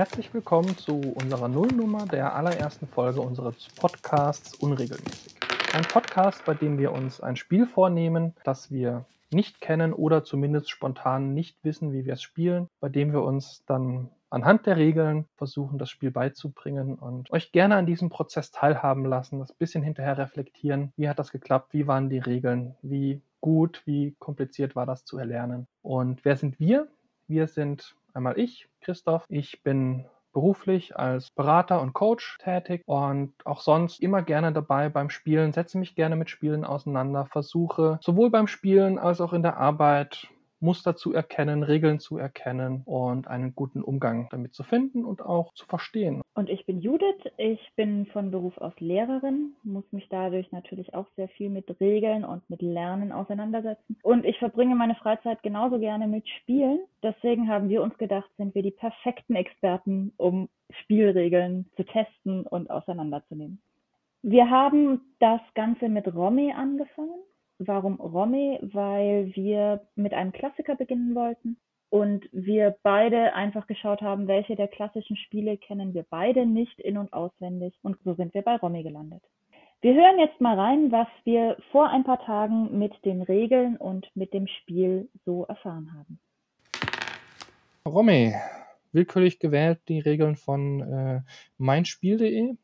Herzlich 0.00 0.32
willkommen 0.32 0.78
zu 0.78 0.98
unserer 0.98 1.48
Nullnummer 1.48 2.06
der 2.06 2.34
allerersten 2.34 2.86
Folge 2.86 3.20
unseres 3.20 3.68
Podcasts 3.76 4.54
Unregelmäßig. 4.54 5.34
Ein 5.74 5.82
Podcast, 5.82 6.42
bei 6.46 6.54
dem 6.54 6.78
wir 6.78 6.92
uns 6.92 7.20
ein 7.20 7.36
Spiel 7.36 7.66
vornehmen, 7.66 8.32
das 8.42 8.70
wir 8.70 9.04
nicht 9.30 9.60
kennen 9.60 9.92
oder 9.92 10.24
zumindest 10.24 10.70
spontan 10.70 11.34
nicht 11.34 11.62
wissen, 11.64 11.92
wie 11.92 12.06
wir 12.06 12.14
es 12.14 12.22
spielen, 12.22 12.68
bei 12.80 12.88
dem 12.88 13.12
wir 13.12 13.20
uns 13.20 13.62
dann 13.66 14.08
anhand 14.30 14.64
der 14.64 14.78
Regeln 14.78 15.26
versuchen, 15.36 15.76
das 15.76 15.90
Spiel 15.90 16.10
beizubringen 16.10 16.94
und 16.94 17.30
euch 17.30 17.52
gerne 17.52 17.76
an 17.76 17.84
diesem 17.84 18.08
Prozess 18.08 18.50
teilhaben 18.52 19.04
lassen, 19.04 19.38
das 19.38 19.52
bisschen 19.52 19.82
hinterher 19.82 20.16
reflektieren. 20.16 20.94
Wie 20.96 21.10
hat 21.10 21.18
das 21.18 21.30
geklappt? 21.30 21.74
Wie 21.74 21.86
waren 21.86 22.08
die 22.08 22.20
Regeln? 22.20 22.74
Wie 22.80 23.20
gut, 23.42 23.82
wie 23.84 24.16
kompliziert 24.18 24.74
war 24.74 24.86
das 24.86 25.04
zu 25.04 25.18
erlernen? 25.18 25.66
Und 25.82 26.24
wer 26.24 26.36
sind 26.36 26.58
wir? 26.58 26.88
Wir 27.28 27.48
sind 27.48 27.94
einmal 28.14 28.38
ich, 28.38 28.68
Christoph. 28.80 29.24
Ich 29.28 29.62
bin 29.62 30.06
beruflich 30.32 30.96
als 30.96 31.30
Berater 31.30 31.80
und 31.80 31.92
Coach 31.92 32.38
tätig 32.42 32.82
und 32.86 33.34
auch 33.44 33.60
sonst 33.60 34.00
immer 34.00 34.22
gerne 34.22 34.52
dabei 34.52 34.88
beim 34.88 35.10
Spielen, 35.10 35.52
setze 35.52 35.78
mich 35.78 35.94
gerne 35.94 36.16
mit 36.16 36.30
Spielen 36.30 36.64
auseinander, 36.64 37.26
versuche 37.26 37.98
sowohl 38.00 38.30
beim 38.30 38.46
Spielen 38.46 38.98
als 38.98 39.20
auch 39.20 39.32
in 39.32 39.42
der 39.42 39.56
Arbeit 39.56 40.28
Muster 40.60 40.96
zu 40.96 41.12
erkennen, 41.12 41.62
Regeln 41.62 42.00
zu 42.00 42.18
erkennen 42.18 42.82
und 42.84 43.28
einen 43.28 43.54
guten 43.54 43.82
Umgang 43.82 44.28
damit 44.30 44.54
zu 44.54 44.62
finden 44.62 45.04
und 45.04 45.22
auch 45.22 45.52
zu 45.54 45.66
verstehen. 45.66 46.22
Und 46.34 46.48
ich 46.48 46.66
bin 46.66 46.80
Judith, 46.80 47.30
ich 47.36 47.60
bin 47.76 48.06
von 48.06 48.30
Beruf 48.30 48.56
aus 48.58 48.72
Lehrerin, 48.78 49.54
muss 49.62 49.84
mich 49.92 50.08
dadurch 50.08 50.50
natürlich 50.52 50.94
auch 50.94 51.06
sehr 51.16 51.28
viel 51.28 51.50
mit 51.50 51.80
Regeln 51.80 52.24
und 52.24 52.48
mit 52.48 52.62
Lernen 52.62 53.12
auseinandersetzen. 53.12 53.96
Und 54.02 54.24
ich 54.24 54.38
verbringe 54.38 54.74
meine 54.74 54.94
Freizeit 54.94 55.42
genauso 55.42 55.78
gerne 55.78 56.06
mit 56.06 56.28
Spielen. 56.28 56.80
Deswegen 57.02 57.48
haben 57.48 57.68
wir 57.68 57.82
uns 57.82 57.96
gedacht, 57.98 58.30
sind 58.36 58.54
wir 58.54 58.62
die 58.62 58.70
perfekten 58.70 59.34
Experten, 59.34 60.12
um 60.16 60.48
Spielregeln 60.82 61.70
zu 61.76 61.84
testen 61.84 62.46
und 62.46 62.70
auseinanderzunehmen. 62.70 63.60
Wir 64.22 64.50
haben 64.50 65.00
das 65.18 65.40
Ganze 65.54 65.88
mit 65.88 66.14
Romy 66.14 66.52
angefangen. 66.52 67.20
Warum 67.62 68.00
Romy? 68.00 68.58
Weil 68.62 69.36
wir 69.36 69.82
mit 69.94 70.14
einem 70.14 70.32
Klassiker 70.32 70.76
beginnen 70.76 71.14
wollten 71.14 71.58
und 71.90 72.26
wir 72.32 72.74
beide 72.82 73.34
einfach 73.34 73.66
geschaut 73.66 74.00
haben, 74.00 74.28
welche 74.28 74.56
der 74.56 74.66
klassischen 74.66 75.16
Spiele 75.18 75.58
kennen 75.58 75.92
wir 75.92 76.06
beide 76.08 76.46
nicht 76.46 76.80
in 76.80 76.96
und 76.96 77.12
auswendig 77.12 77.74
und 77.82 77.98
so 78.02 78.14
sind 78.14 78.32
wir 78.32 78.40
bei 78.40 78.56
Romy 78.56 78.82
gelandet. 78.82 79.22
Wir 79.82 79.92
hören 79.92 80.18
jetzt 80.18 80.40
mal 80.40 80.58
rein, 80.58 80.90
was 80.90 81.08
wir 81.24 81.58
vor 81.70 81.90
ein 81.90 82.04
paar 82.04 82.24
Tagen 82.24 82.78
mit 82.78 82.94
den 83.04 83.20
Regeln 83.20 83.76
und 83.76 84.10
mit 84.14 84.32
dem 84.32 84.46
Spiel 84.46 85.10
so 85.26 85.44
erfahren 85.44 85.92
haben. 85.92 86.18
Romy, 87.86 88.34
willkürlich 88.92 89.38
gewählt 89.38 89.80
die 89.88 90.00
Regeln 90.00 90.36
von 90.36 90.80
äh, 90.80 91.20
meinspiel.de. 91.58 92.54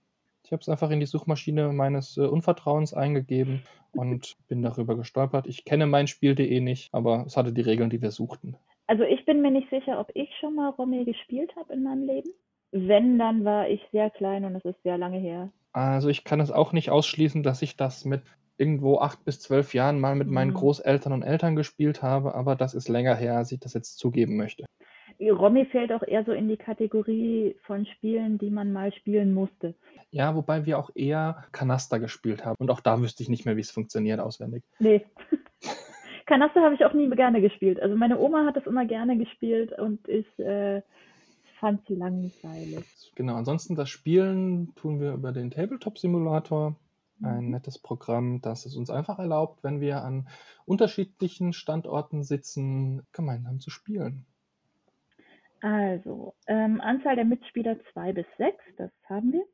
Ich 0.47 0.53
habe 0.53 0.61
es 0.61 0.69
einfach 0.69 0.91
in 0.91 1.01
die 1.01 1.07
Suchmaschine 1.07 1.73
meines 1.73 2.17
äh, 2.17 2.21
Unvertrauens 2.21 2.95
eingegeben 2.95 3.63
und 3.93 4.37
bin 4.47 4.63
darüber 4.63 4.97
gestolpert. 4.97 5.49
Ich 5.49 5.65
kenne 5.65 5.87
meinspiel.de 5.87 6.61
nicht, 6.61 6.95
aber 6.95 7.25
es 7.27 7.37
hatte 7.37 7.53
die 7.53 7.63
Regeln, 7.63 7.91
die 7.91 8.01
wir 8.01 8.13
suchten. 8.13 8.57
Also 8.87 9.03
ich 9.03 9.25
bin 9.25 9.43
mir 9.43 9.51
nicht 9.51 9.69
sicher, 9.71 9.99
ob 9.99 10.09
ich 10.15 10.29
schon 10.39 10.55
mal 10.55 10.71
Romy 10.71 11.05
gespielt 11.05 11.51
habe 11.57 11.73
in 11.73 11.83
meinem 11.83 12.07
Leben. 12.07 12.31
Wenn, 12.71 13.19
dann 13.19 13.45
war 13.45 13.69
ich 13.69 13.81
sehr 13.91 14.09
klein 14.11 14.45
und 14.45 14.55
es 14.55 14.65
ist 14.65 14.81
sehr 14.85 14.99
lange 14.99 15.19
her. 15.19 15.51
Also 15.73 16.09
ich 16.09 16.23
kann 16.23 16.39
es 16.39 16.53
auch 16.53 16.73
nicht 16.73 16.91
ausschließen, 16.91 17.43
dass 17.43 17.61
ich 17.63 17.77
das 17.77 18.05
mit 18.05 18.23
irgendwo 18.57 18.99
acht 18.99 19.25
bis 19.25 19.41
zwölf 19.41 19.75
Jahren 19.75 19.99
mal 19.99 20.15
mit 20.15 20.29
meinen 20.29 20.53
Mhm. 20.53 20.59
Großeltern 20.59 21.13
und 21.13 21.25
Eltern 21.25 21.57
gespielt 21.57 22.03
habe, 22.03 22.37
aber 22.37 22.55
das 22.55 22.75
ist 22.75 22.89
länger 22.89 23.17
her, 23.17 23.37
als 23.37 23.51
ich 23.51 23.59
das 23.59 23.75
jetzt 23.75 23.99
zugeben 23.99 24.37
möchte. 24.37 24.65
Romy 25.21 25.65
fällt 25.67 25.93
auch 25.93 26.03
eher 26.03 26.25
so 26.25 26.33
in 26.33 26.49
die 26.49 26.57
Kategorie 26.57 27.57
von 27.63 27.87
Spielen, 27.87 28.39
die 28.39 28.51
man 28.51 28.73
mal 28.73 28.93
spielen 28.93 29.33
musste. 29.33 29.75
Ja, 30.17 30.35
wobei 30.35 30.65
wir 30.65 30.79
auch 30.79 30.89
eher 30.95 31.45
Kanaster 31.53 31.99
gespielt 32.01 32.43
haben 32.47 32.57
und 32.59 32.71
auch 32.71 32.81
da 32.81 33.03
wüsste 33.03 33.23
ich 33.23 33.29
nicht 33.29 33.45
mehr, 33.45 33.57
wie 33.57 33.61
es 33.61 33.71
funktioniert 33.71 34.19
auswendig. 34.19 34.65
Nee. 34.79 35.05
Kanaster 36.27 36.63
habe 36.63 36.75
ich 36.75 36.87
auch 36.87 36.95
nie 36.95 37.11
gerne 37.11 37.43
gespielt. 37.43 37.79
Also 37.83 37.97
meine 37.97 38.19
Oma 38.19 38.47
hat 38.47 38.57
das 38.57 38.65
immer 38.67 38.87
gerne 38.87 39.19
gespielt 39.19 39.79
und 39.79 40.09
ich 40.09 40.27
äh, 40.39 40.81
fand 41.61 41.87
sie 41.87 41.97
langweilig. 41.97 43.13
Genau, 43.15 43.35
ansonsten 43.35 43.75
das 43.75 43.91
Spielen 43.91 44.75
tun 44.75 45.01
wir 45.01 45.13
über 45.13 45.33
den 45.33 45.51
Tabletop-Simulator. 45.51 46.77
Ein 47.23 47.45
Mhm. 47.45 47.51
nettes 47.51 47.79
Programm, 47.79 48.41
das 48.41 48.65
es 48.65 48.75
uns 48.75 48.89
einfach 48.89 49.19
erlaubt, 49.19 49.65
wenn 49.65 49.81
wir 49.81 50.03
an 50.03 50.29
unterschiedlichen 50.65 51.53
Standorten 51.53 52.23
sitzen, 52.23 53.07
gemeinsam 53.13 53.61
zu 53.61 53.69
spielen. 53.69 54.25
Also, 55.67 56.33
ähm, 56.47 56.81
Anzahl 56.81 57.17
der 57.17 57.25
Mitspieler 57.25 57.77
2 57.93 58.13
bis 58.13 58.27
6, 58.39 58.57
das 58.77 58.93
haben 59.09 59.33
wir. 59.33 59.45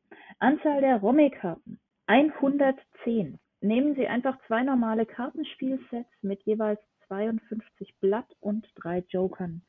Anzahl 0.40 0.82
der 0.82 0.98
Romy-Karten 0.98 1.80
110. 2.04 3.38
Nehmen 3.62 3.94
Sie 3.94 4.06
einfach 4.06 4.36
zwei 4.46 4.62
normale 4.62 5.06
Kartenspielsets 5.06 6.10
mit 6.20 6.42
jeweils 6.42 6.80
52 7.06 7.94
Blatt 7.98 8.26
und 8.40 8.68
drei 8.74 9.02
Jokern. 9.08 9.62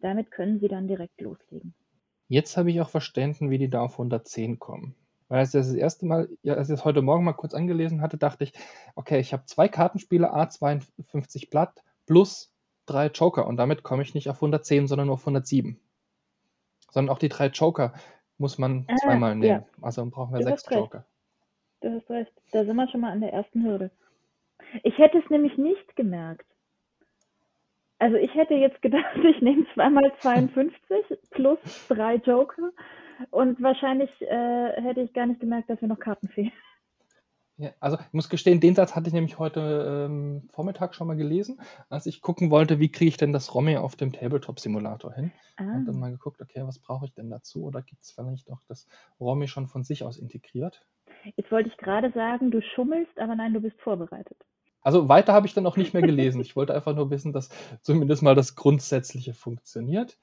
Damit 0.00 0.30
können 0.30 0.60
Sie 0.60 0.68
dann 0.68 0.86
direkt 0.86 1.20
loslegen. 1.20 1.74
Jetzt 2.28 2.56
habe 2.56 2.70
ich 2.70 2.80
auch 2.80 2.90
verstanden, 2.90 3.50
wie 3.50 3.58
die 3.58 3.68
da 3.68 3.80
auf 3.80 3.94
110 3.94 4.60
kommen. 4.60 4.94
Weil 5.26 5.40
als 5.40 5.54
ich 5.54 5.60
das, 5.60 5.74
erste 5.74 6.06
Mal, 6.06 6.28
als 6.46 6.68
ich 6.68 6.76
das 6.76 6.84
heute 6.84 7.02
Morgen 7.02 7.24
mal 7.24 7.32
kurz 7.32 7.52
angelesen 7.52 8.00
hatte, 8.00 8.16
dachte 8.16 8.44
ich, 8.44 8.52
okay, 8.94 9.18
ich 9.18 9.32
habe 9.32 9.46
zwei 9.46 9.66
Kartenspiele, 9.66 10.32
A52 10.32 11.50
Blatt 11.50 11.82
plus 12.06 12.52
drei 12.92 13.06
Joker 13.08 13.46
und 13.46 13.56
damit 13.56 13.82
komme 13.82 14.02
ich 14.02 14.14
nicht 14.14 14.28
auf 14.28 14.36
110, 14.36 14.86
sondern 14.88 15.06
nur 15.06 15.14
auf 15.14 15.22
107. 15.22 15.78
Sondern 16.90 17.14
auch 17.14 17.18
die 17.18 17.28
drei 17.28 17.46
Joker 17.46 17.92
muss 18.38 18.58
man 18.58 18.86
Ah, 18.88 18.96
zweimal 18.96 19.34
nehmen. 19.36 19.62
ja. 19.62 19.66
Also 19.82 20.04
brauchen 20.06 20.32
wir 20.32 20.40
Du 20.40 20.44
sechs. 20.46 20.64
Joker. 20.70 21.04
Du 21.82 21.90
hast 21.94 22.10
recht. 22.10 22.32
Da 22.52 22.64
sind 22.64 22.76
wir 22.76 22.88
schon 22.88 23.00
mal 23.00 23.12
an 23.12 23.20
der 23.20 23.32
ersten 23.32 23.64
Hürde. 23.64 23.90
Ich 24.82 24.96
hätte 24.98 25.18
es 25.18 25.30
nämlich 25.30 25.56
nicht 25.56 25.96
gemerkt. 25.96 26.46
Also 27.98 28.16
ich 28.16 28.34
hätte 28.34 28.54
jetzt 28.54 28.80
gedacht, 28.82 29.04
ich 29.36 29.40
nehme 29.42 29.66
zweimal 29.74 30.12
52 30.20 31.18
plus 31.30 31.58
drei 31.88 32.16
Joker 32.16 32.70
und 33.30 33.62
wahrscheinlich 33.62 34.10
äh, 34.22 34.80
hätte 34.82 35.02
ich 35.02 35.12
gar 35.12 35.26
nicht 35.26 35.40
gemerkt, 35.40 35.68
dass 35.70 35.80
mir 35.82 35.88
noch 35.88 35.98
Karten 36.00 36.28
fehlen. 36.28 36.52
Ja, 37.60 37.72
also 37.78 37.98
ich 37.98 38.12
muss 38.14 38.30
gestehen, 38.30 38.58
den 38.58 38.74
Satz 38.74 38.96
hatte 38.96 39.08
ich 39.08 39.12
nämlich 39.12 39.38
heute 39.38 40.06
ähm, 40.08 40.48
Vormittag 40.50 40.94
schon 40.94 41.06
mal 41.06 41.16
gelesen, 41.16 41.60
als 41.90 42.06
ich 42.06 42.22
gucken 42.22 42.50
wollte, 42.50 42.78
wie 42.78 42.90
kriege 42.90 43.10
ich 43.10 43.18
denn 43.18 43.34
das 43.34 43.54
Romy 43.54 43.76
auf 43.76 43.96
dem 43.96 44.14
Tabletop-Simulator 44.14 45.12
hin. 45.12 45.30
Ah, 45.58 45.74
Und 45.74 45.84
dann 45.84 46.00
mal 46.00 46.10
geguckt, 46.10 46.40
okay, 46.40 46.62
was 46.64 46.78
brauche 46.78 47.04
ich 47.04 47.12
denn 47.12 47.28
dazu? 47.28 47.64
Oder 47.64 47.82
gibt 47.82 48.02
es 48.02 48.12
vielleicht 48.12 48.50
auch 48.50 48.62
das 48.66 48.88
Romy 49.20 49.46
schon 49.46 49.66
von 49.66 49.84
sich 49.84 50.04
aus 50.04 50.16
integriert? 50.16 50.86
jetzt 51.36 51.52
wollte 51.52 51.68
ich 51.68 51.76
gerade 51.76 52.10
sagen, 52.12 52.50
du 52.50 52.62
schummelst, 52.62 53.18
aber 53.18 53.34
nein, 53.34 53.52
du 53.52 53.60
bist 53.60 53.78
vorbereitet. 53.82 54.38
Also 54.80 55.10
weiter 55.10 55.34
habe 55.34 55.46
ich 55.46 55.52
dann 55.52 55.66
auch 55.66 55.76
nicht 55.76 55.92
mehr 55.92 56.02
gelesen. 56.02 56.40
Ich 56.40 56.56
wollte 56.56 56.74
einfach 56.74 56.94
nur 56.94 57.10
wissen, 57.10 57.34
dass 57.34 57.50
zumindest 57.82 58.22
mal 58.22 58.34
das 58.34 58.56
Grundsätzliche 58.56 59.34
funktioniert. 59.34 60.18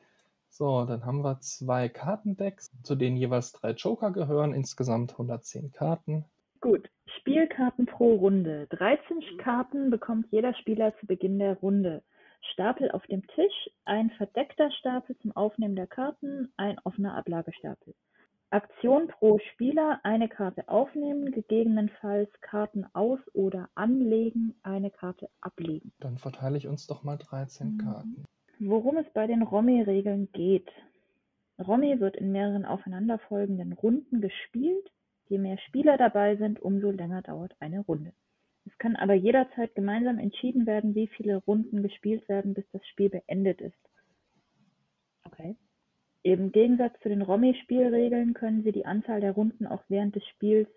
So, 0.50 0.86
dann 0.86 1.06
haben 1.06 1.24
wir 1.24 1.40
zwei 1.42 1.88
Kartendecks, 1.88 2.72
zu 2.82 2.96
denen 2.96 3.16
jeweils 3.16 3.52
drei 3.52 3.74
Joker 3.74 4.10
gehören, 4.10 4.54
insgesamt 4.54 5.12
110 5.12 5.72
Karten. 5.72 6.26
Gut, 6.62 6.90
Spielkarten 7.38 7.86
pro 7.86 8.16
Runde. 8.16 8.66
13 8.72 9.38
Karten 9.38 9.92
bekommt 9.92 10.26
jeder 10.32 10.56
Spieler 10.56 10.96
zu 11.00 11.06
Beginn 11.06 11.38
der 11.38 11.58
Runde. 11.60 12.02
Stapel 12.54 12.90
auf 12.90 13.06
dem 13.06 13.26
Tisch, 13.28 13.70
ein 13.86 14.10
verdeckter 14.12 14.72
Stapel 14.72 15.16
zum 15.20 15.36
Aufnehmen 15.36 15.76
der 15.76 15.86
Karten, 15.86 16.52
ein 16.58 16.80
offener 16.84 17.16
Ablagestapel. 17.16 17.94
Aktion 18.50 19.08
pro 19.08 19.38
Spieler, 19.54 20.00
eine 20.02 20.30
Karte 20.30 20.68
aufnehmen, 20.68 21.32
gegebenenfalls 21.32 22.32
Karten 22.42 22.88
aus- 22.94 23.20
oder 23.34 23.70
anlegen, 23.76 24.56
eine 24.64 24.90
Karte 24.90 25.30
ablegen. 25.40 25.92
Dann 26.00 26.18
verteile 26.18 26.58
ich 26.58 26.68
uns 26.68 26.88
doch 26.88 27.04
mal 27.04 27.18
13 27.18 27.74
Mhm. 27.74 27.78
Karten. 27.78 28.26
Worum 28.60 28.98
es 28.98 29.06
bei 29.14 29.28
den 29.28 29.44
Romy-Regeln 29.44 30.30
geht. 30.32 30.70
Romy 31.60 32.00
wird 32.00 32.16
in 32.16 32.32
mehreren 32.32 32.66
aufeinanderfolgenden 32.66 33.74
Runden 33.74 34.22
gespielt. 34.22 34.90
Je 35.30 35.38
mehr 35.38 35.58
Spieler 35.58 35.98
dabei 35.98 36.36
sind, 36.38 36.60
umso 36.62 36.92
länger 36.92 37.22
dauert 37.22 37.56
eine 37.60 37.82
Runde. 37.82 38.14
Es 38.66 38.78
kann 38.78 38.96
aber 38.96 39.14
jederzeit 39.14 39.76
gemeinsam 39.76 40.20
entschieden 40.20 40.66
werden, 40.66 40.96
wie 40.96 41.08
viele 41.08 41.38
Runden 41.38 41.84
gespielt 41.84 42.28
werden, 42.28 42.54
bis 42.54 42.66
das 42.72 42.86
Spiel 42.88 43.10
beendet 43.10 43.62
ist. 43.62 43.78
Okay. 45.26 45.56
Im 46.24 46.52
Gegensatz 46.52 47.00
zu 47.02 47.10
den 47.10 47.22
Romy-Spielregeln 47.22 48.34
können 48.34 48.64
Sie 48.64 48.72
die 48.72 48.86
Anzahl 48.86 49.22
der 49.22 49.32
Runden 49.32 49.66
auch 49.66 49.84
während 49.88 50.16
des 50.16 50.26
Spiels 50.28 50.68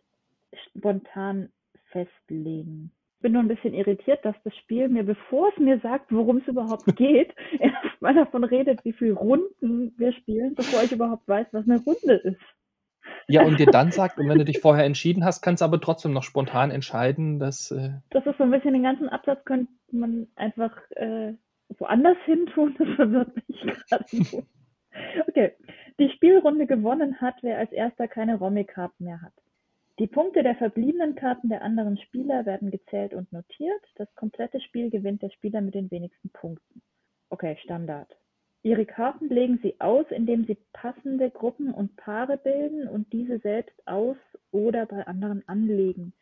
spontan 0.69 1.51
festlegen. 1.91 2.93
Ich 3.17 3.23
bin 3.23 3.33
nur 3.33 3.43
ein 3.43 3.49
bisschen 3.49 3.75
irritiert, 3.75 4.25
dass 4.25 4.37
das 4.45 4.57
Spiel 4.57 4.89
mir, 4.89 5.03
bevor 5.03 5.51
es 5.51 5.59
mir 5.59 5.79
sagt, 5.81 6.13
worum 6.13 6.39
es 6.39 6.47
überhaupt 6.47 6.87
geht, 6.97 7.35
erstmal 7.59 8.15
davon 8.15 8.45
redet, 8.45 8.85
wie 8.85 8.93
viele 8.93 9.15
Runden 9.15 9.93
wir 9.99 10.13
spielen, 10.13 10.55
bevor 10.55 10.83
ich 10.83 10.93
überhaupt 10.93 11.27
weiß, 11.27 11.49
was 11.53 11.69
eine 11.69 11.81
Runde 11.81 12.15
ist. 12.15 12.60
Ja, 13.31 13.43
und 13.45 13.59
dir 13.61 13.67
dann 13.67 13.93
sagt, 13.93 14.19
und 14.19 14.29
wenn 14.29 14.39
du 14.39 14.45
dich 14.45 14.61
vorher 14.61 14.85
entschieden 14.85 15.25
hast, 15.25 15.41
kannst 15.43 15.61
du 15.61 15.65
aber 15.65 15.81
trotzdem 15.81 16.13
noch 16.13 16.25
spontan 16.25 16.71
entscheiden, 16.71 17.39
dass. 17.39 17.71
Äh, 17.71 17.91
Das 18.11 18.27
ist 18.27 18.37
so 18.39 18.45
ein 18.45 18.51
bisschen 18.51 18.73
den 18.75 18.83
ganzen 18.83 19.09
Absatz 19.09 19.45
könnte 19.45 19.71
man 19.93 20.27
einfach 20.37 20.77
äh, 20.91 21.35
woanders 21.79 22.17
hin 22.25 22.47
tun. 22.55 22.75
Das 22.79 22.89
verwirrt 22.97 23.37
mich 23.49 23.61
gerade. 23.89 24.05
nur. 24.13 24.47
Okay, 25.29 25.53
Die 26.01 26.11
Spielrunde 26.11 26.67
gewonnen 26.67 27.21
hat, 27.21 27.37
wer 27.43 27.59
als 27.59 27.71
erster 27.73 28.09
keine 28.09 28.37
Romy-Karten 28.37 29.05
mehr 29.05 29.23
hat. 29.23 29.33
Die 30.01 30.07
Punkte 30.07 30.43
der 30.43 30.57
verbliebenen 30.57 31.15
Karten 31.15 31.51
der 31.51 31.63
anderen 31.63 31.99
Spieler 31.99 32.47
werden 32.47 32.71
gezählt 32.71 33.13
und 33.13 33.33
notiert. 33.33 33.83
Das 33.97 34.13
komplette 34.15 34.61
Spiel 34.61 34.91
gewinnt 34.91 35.23
der 35.23 35.31
Spieler 35.31 35.61
mit 35.61 35.75
den 35.75 35.91
wenigsten 35.91 36.31
Punkten. 36.31 36.83
Okay, 37.29 37.57
Standard. 37.63 38.09
Ihre 38.63 38.85
Karten 38.85 39.29
legen 39.29 39.59
Sie 39.63 39.81
aus, 39.81 40.07
indem 40.11 40.45
Sie 40.45 40.59
passende 40.73 41.31
Gruppen 41.31 41.73
und 41.73 41.97
Paare 41.97 42.37
bilden 42.37 42.89
und 42.89 43.13
diese 43.13 43.39
selbst 43.39 43.75
aus 43.87 44.17
oder 44.51 44.87
bei 44.87 45.07
anderen 45.07 45.47
anlegen. 45.49 46.13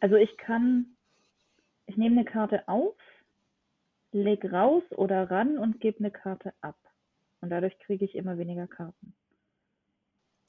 Also 0.00 0.16
ich 0.16 0.36
kann, 0.36 0.96
ich 1.86 1.96
nehme 1.96 2.16
eine 2.16 2.24
Karte 2.24 2.68
auf, 2.68 2.96
leg 4.12 4.52
raus 4.52 4.82
oder 4.90 5.30
ran 5.30 5.56
und 5.56 5.80
gebe 5.80 6.00
eine 6.00 6.10
Karte 6.10 6.52
ab. 6.60 6.76
Und 7.40 7.50
dadurch 7.50 7.78
kriege 7.78 8.04
ich 8.04 8.14
immer 8.14 8.36
weniger 8.36 8.66
Karten. 8.66 9.14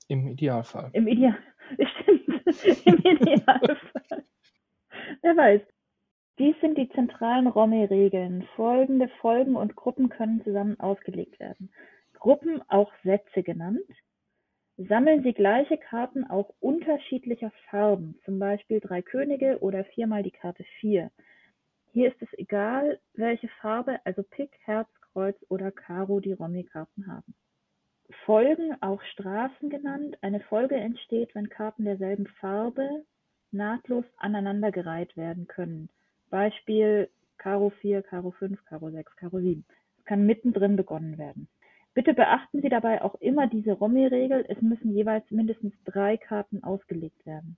Im 0.10 0.28
Idealfall. 0.28 0.90
Im 0.94 1.08
Ideal, 1.08 1.38
stimmt. 2.50 2.86
Im 2.86 2.98
Idealfall. 2.98 4.24
Wer 5.22 5.38
weiß. 5.38 5.62
Zentralen 7.24 7.48
Romy-Regeln. 7.48 8.46
Folgende 8.58 9.08
Folgen 9.22 9.56
und 9.56 9.78
Gruppen 9.78 10.10
können 10.10 10.44
zusammen 10.44 10.78
ausgelegt 10.82 11.40
werden. 11.40 11.72
Gruppen, 12.20 12.62
auch 12.68 12.92
Sätze 13.06 13.44
genannt. 13.44 13.80
Sammeln 14.76 15.24
Sie 15.24 15.32
gleiche 15.32 15.78
Karten 15.78 16.26
auch 16.26 16.54
unterschiedlicher 16.60 17.54
Farben, 17.70 18.20
zum 18.26 18.40
Beispiel 18.40 18.82
drei 18.82 19.02
Könige 19.02 19.60
oder 19.62 19.86
viermal 19.86 20.22
die 20.22 20.32
Karte 20.32 20.66
vier. 20.82 21.12
Hier 21.94 22.10
ist 22.10 22.22
es 22.22 22.28
egal, 22.38 23.00
welche 23.14 23.48
Farbe, 23.62 24.02
also 24.04 24.22
Pik, 24.24 24.52
Herz, 24.66 24.90
Kreuz 25.14 25.38
oder 25.48 25.72
Karo 25.72 26.20
die 26.20 26.34
Romy-Karten 26.34 27.08
haben. 27.08 27.34
Folgen, 28.26 28.76
auch 28.82 29.02
Straßen 29.02 29.70
genannt. 29.70 30.18
Eine 30.20 30.42
Folge 30.42 30.76
entsteht, 30.76 31.34
wenn 31.36 31.48
Karten 31.48 31.86
derselben 31.86 32.28
Farbe 32.42 33.06
nahtlos 33.52 34.04
aneinandergereiht 34.18 35.16
werden 35.16 35.48
können. 35.48 35.88
Beispiel 36.34 37.10
Karo 37.38 37.70
4, 37.70 38.02
Karo 38.02 38.32
5, 38.32 38.66
Karo 38.66 38.90
6, 38.90 39.16
Karo 39.18 39.40
7. 39.40 39.64
Es 40.00 40.06
kann 40.06 40.26
mittendrin 40.26 40.76
begonnen 40.76 41.20
werden. 41.20 41.48
Bitte 41.94 42.16
beachten 42.16 42.64
Sie 42.64 42.70
dabei 42.70 43.04
auch 43.04 43.14
immer 43.22 43.46
diese 43.46 43.74
Romy-Regel, 43.74 44.44
es 44.50 44.60
müssen 44.60 44.96
jeweils 44.96 45.30
mindestens 45.30 45.76
drei 45.86 46.18
Karten 46.18 46.64
ausgelegt 46.64 47.24
werden. 47.28 47.56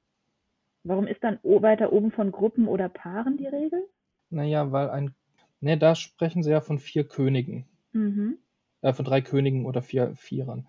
Warum 0.84 1.08
ist 1.08 1.24
dann 1.24 1.40
weiter 1.42 1.94
oben 1.94 2.12
von 2.12 2.34
Gruppen 2.34 2.68
oder 2.68 2.90
Paaren 2.90 3.38
die 3.38 3.48
Regel? 3.48 3.88
Naja, 4.30 4.74
weil 4.74 4.90
ein. 4.90 5.16
Ne, 5.62 5.78
da 5.78 5.96
sprechen 5.96 6.44
sie 6.44 6.52
ja 6.52 6.60
von 6.60 6.78
vier 6.78 7.08
Königen. 7.08 7.64
Mhm. 7.94 8.40
Äh, 8.82 8.92
von 8.92 9.06
drei 9.06 9.22
Königen 9.22 9.66
oder 9.66 9.82
vier 9.84 10.18
Vierern. 10.18 10.68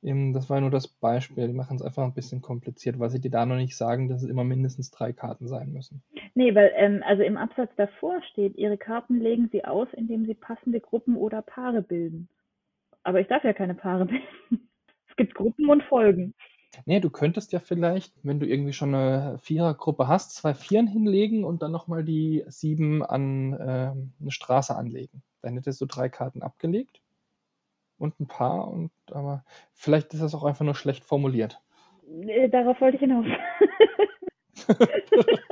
Das 0.00 0.48
war 0.48 0.60
nur 0.60 0.70
das 0.70 0.88
Beispiel. 0.88 1.48
Die 1.48 1.52
machen 1.52 1.76
es 1.76 1.82
einfach 1.82 2.02
ein 2.02 2.14
bisschen 2.14 2.40
kompliziert, 2.40 2.98
weil 2.98 3.10
sie 3.10 3.20
dir 3.20 3.30
da 3.30 3.44
noch 3.44 3.56
nicht 3.56 3.76
sagen, 3.76 4.08
dass 4.08 4.22
es 4.22 4.28
immer 4.28 4.42
mindestens 4.42 4.90
drei 4.90 5.12
Karten 5.12 5.46
sein 5.46 5.70
müssen. 5.70 6.02
Nee, 6.34 6.54
weil 6.54 6.72
ähm, 6.76 7.02
also 7.04 7.22
im 7.22 7.36
Absatz 7.36 7.70
davor 7.76 8.22
steht, 8.30 8.56
ihre 8.56 8.78
Karten 8.78 9.20
legen 9.20 9.48
sie 9.52 9.64
aus, 9.64 9.88
indem 9.92 10.24
sie 10.24 10.34
passende 10.34 10.80
Gruppen 10.80 11.16
oder 11.16 11.42
Paare 11.42 11.82
bilden. 11.82 12.28
Aber 13.02 13.20
ich 13.20 13.28
darf 13.28 13.44
ja 13.44 13.52
keine 13.52 13.74
Paare 13.74 14.06
bilden. 14.06 14.68
Es 15.08 15.16
gibt 15.16 15.34
Gruppen 15.34 15.68
und 15.68 15.82
Folgen. 15.82 16.34
Nee, 16.86 17.00
du 17.00 17.10
könntest 17.10 17.52
ja 17.52 17.58
vielleicht, 17.58 18.14
wenn 18.22 18.40
du 18.40 18.46
irgendwie 18.46 18.72
schon 18.72 18.94
eine 18.94 19.36
Vierergruppe 19.38 20.08
hast, 20.08 20.34
zwei 20.34 20.54
Vieren 20.54 20.86
hinlegen 20.86 21.44
und 21.44 21.60
dann 21.60 21.70
nochmal 21.70 22.02
die 22.02 22.44
sieben 22.46 23.04
an 23.04 23.52
äh, 23.52 23.92
eine 24.20 24.30
Straße 24.30 24.74
anlegen. 24.74 25.22
Dann 25.42 25.54
hättest 25.54 25.82
du 25.82 25.86
drei 25.86 26.08
Karten 26.08 26.40
abgelegt 26.40 27.02
und 27.98 28.18
ein 28.20 28.26
paar 28.26 28.68
und 28.68 28.90
aber 29.10 29.44
vielleicht 29.74 30.14
ist 30.14 30.22
das 30.22 30.34
auch 30.34 30.44
einfach 30.44 30.64
nur 30.64 30.74
schlecht 30.74 31.04
formuliert. 31.04 31.60
Äh, 32.26 32.48
darauf 32.48 32.80
wollte 32.80 32.96
ich 32.96 33.02
hinaus. 33.02 33.26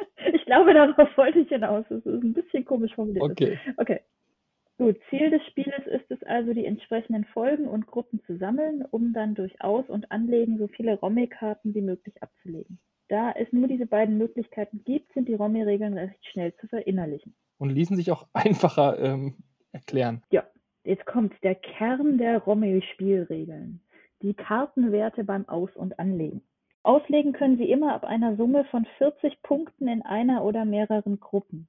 ich 0.50 0.56
glaube, 0.56 0.74
darauf 0.74 1.16
wollte 1.16 1.40
ich 1.40 1.48
hinaus. 1.48 1.84
Das 1.88 2.04
ist 2.04 2.22
ein 2.22 2.32
bisschen 2.32 2.64
komisch 2.64 2.94
formuliert. 2.94 3.22
Okay. 3.22 3.58
Okay. 3.76 4.00
Gut, 4.78 4.96
Ziel 5.10 5.30
des 5.30 5.44
Spieles 5.46 5.86
ist 5.86 6.10
es 6.10 6.22
also, 6.22 6.54
die 6.54 6.64
entsprechenden 6.64 7.24
Folgen 7.26 7.68
und 7.68 7.86
Gruppen 7.86 8.20
zu 8.26 8.38
sammeln, 8.38 8.84
um 8.90 9.12
dann 9.12 9.34
durch 9.34 9.60
Aus- 9.60 9.88
und 9.88 10.10
Anlegen 10.10 10.58
so 10.58 10.68
viele 10.68 10.98
Romy-Karten 10.98 11.74
wie 11.74 11.82
möglich 11.82 12.22
abzulegen. 12.22 12.78
Da 13.08 13.32
es 13.32 13.52
nur 13.52 13.68
diese 13.68 13.86
beiden 13.86 14.16
Möglichkeiten 14.16 14.82
gibt, 14.84 15.12
sind 15.12 15.28
die 15.28 15.34
Romy-Regeln 15.34 15.98
recht 15.98 16.24
schnell 16.32 16.54
zu 16.56 16.66
verinnerlichen. 16.68 17.34
Und 17.58 17.70
ließen 17.70 17.96
sich 17.96 18.10
auch 18.10 18.26
einfacher 18.32 18.98
ähm, 18.98 19.34
erklären. 19.72 20.22
Ja, 20.30 20.44
Jetzt 20.84 21.04
kommt 21.04 21.34
der 21.42 21.54
Kern 21.54 22.16
der 22.16 22.38
Romy-Spielregeln, 22.38 23.80
die 24.22 24.34
Kartenwerte 24.34 25.24
beim 25.24 25.46
Aus- 25.48 25.76
und 25.76 25.98
Anlegen. 25.98 26.42
Auslegen 26.82 27.32
können 27.32 27.58
Sie 27.58 27.70
immer 27.70 27.94
ab 27.94 28.04
einer 28.04 28.36
Summe 28.36 28.64
von 28.64 28.86
40 28.98 29.42
Punkten 29.42 29.88
in 29.88 30.02
einer 30.02 30.44
oder 30.44 30.64
mehreren 30.64 31.20
Gruppen. 31.20 31.68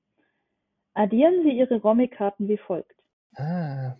Addieren 0.93 1.43
Sie 1.43 1.51
Ihre 1.51 1.81
Romy-Karten 1.81 2.47
wie 2.47 2.57
folgt. 2.57 2.95
Ah, 3.35 3.95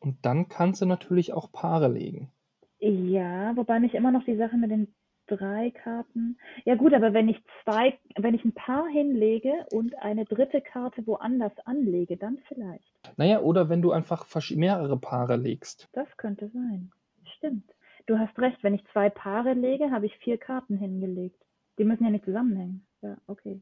und 0.00 0.24
dann 0.24 0.48
kannst 0.48 0.82
du 0.82 0.86
natürlich 0.86 1.32
auch 1.32 1.50
Paare 1.52 1.88
legen. 1.88 2.30
Ja, 2.78 3.56
wobei 3.56 3.80
mich 3.80 3.94
immer 3.94 4.12
noch 4.12 4.24
die 4.24 4.36
Sache 4.36 4.56
mit 4.56 4.70
den 4.70 4.94
drei 5.26 5.70
Karten. 5.70 6.38
Ja 6.64 6.76
gut, 6.76 6.94
aber 6.94 7.12
wenn 7.12 7.28
ich 7.28 7.42
zwei, 7.64 7.98
wenn 8.16 8.34
ich 8.34 8.44
ein 8.44 8.54
Paar 8.54 8.86
hinlege 8.86 9.66
und 9.72 9.96
eine 9.98 10.24
dritte 10.24 10.60
Karte 10.60 11.06
woanders 11.06 11.52
anlege, 11.64 12.16
dann 12.16 12.38
vielleicht. 12.46 13.12
Naja, 13.16 13.40
oder 13.40 13.68
wenn 13.68 13.82
du 13.82 13.92
einfach 13.92 14.26
mehrere 14.50 14.96
Paare 14.96 15.36
legst. 15.36 15.88
Das 15.92 16.08
könnte 16.16 16.48
sein. 16.48 16.92
Stimmt. 17.36 17.68
Du 18.06 18.18
hast 18.18 18.38
recht, 18.38 18.62
wenn 18.62 18.74
ich 18.74 18.84
zwei 18.92 19.10
Paare 19.10 19.52
lege, 19.54 19.90
habe 19.90 20.06
ich 20.06 20.16
vier 20.18 20.38
Karten 20.38 20.76
hingelegt. 20.76 21.42
Die 21.78 21.84
müssen 21.84 22.04
ja 22.04 22.10
nicht 22.10 22.24
zusammenhängen. 22.24 22.86
Ja, 23.02 23.16
okay. 23.26 23.60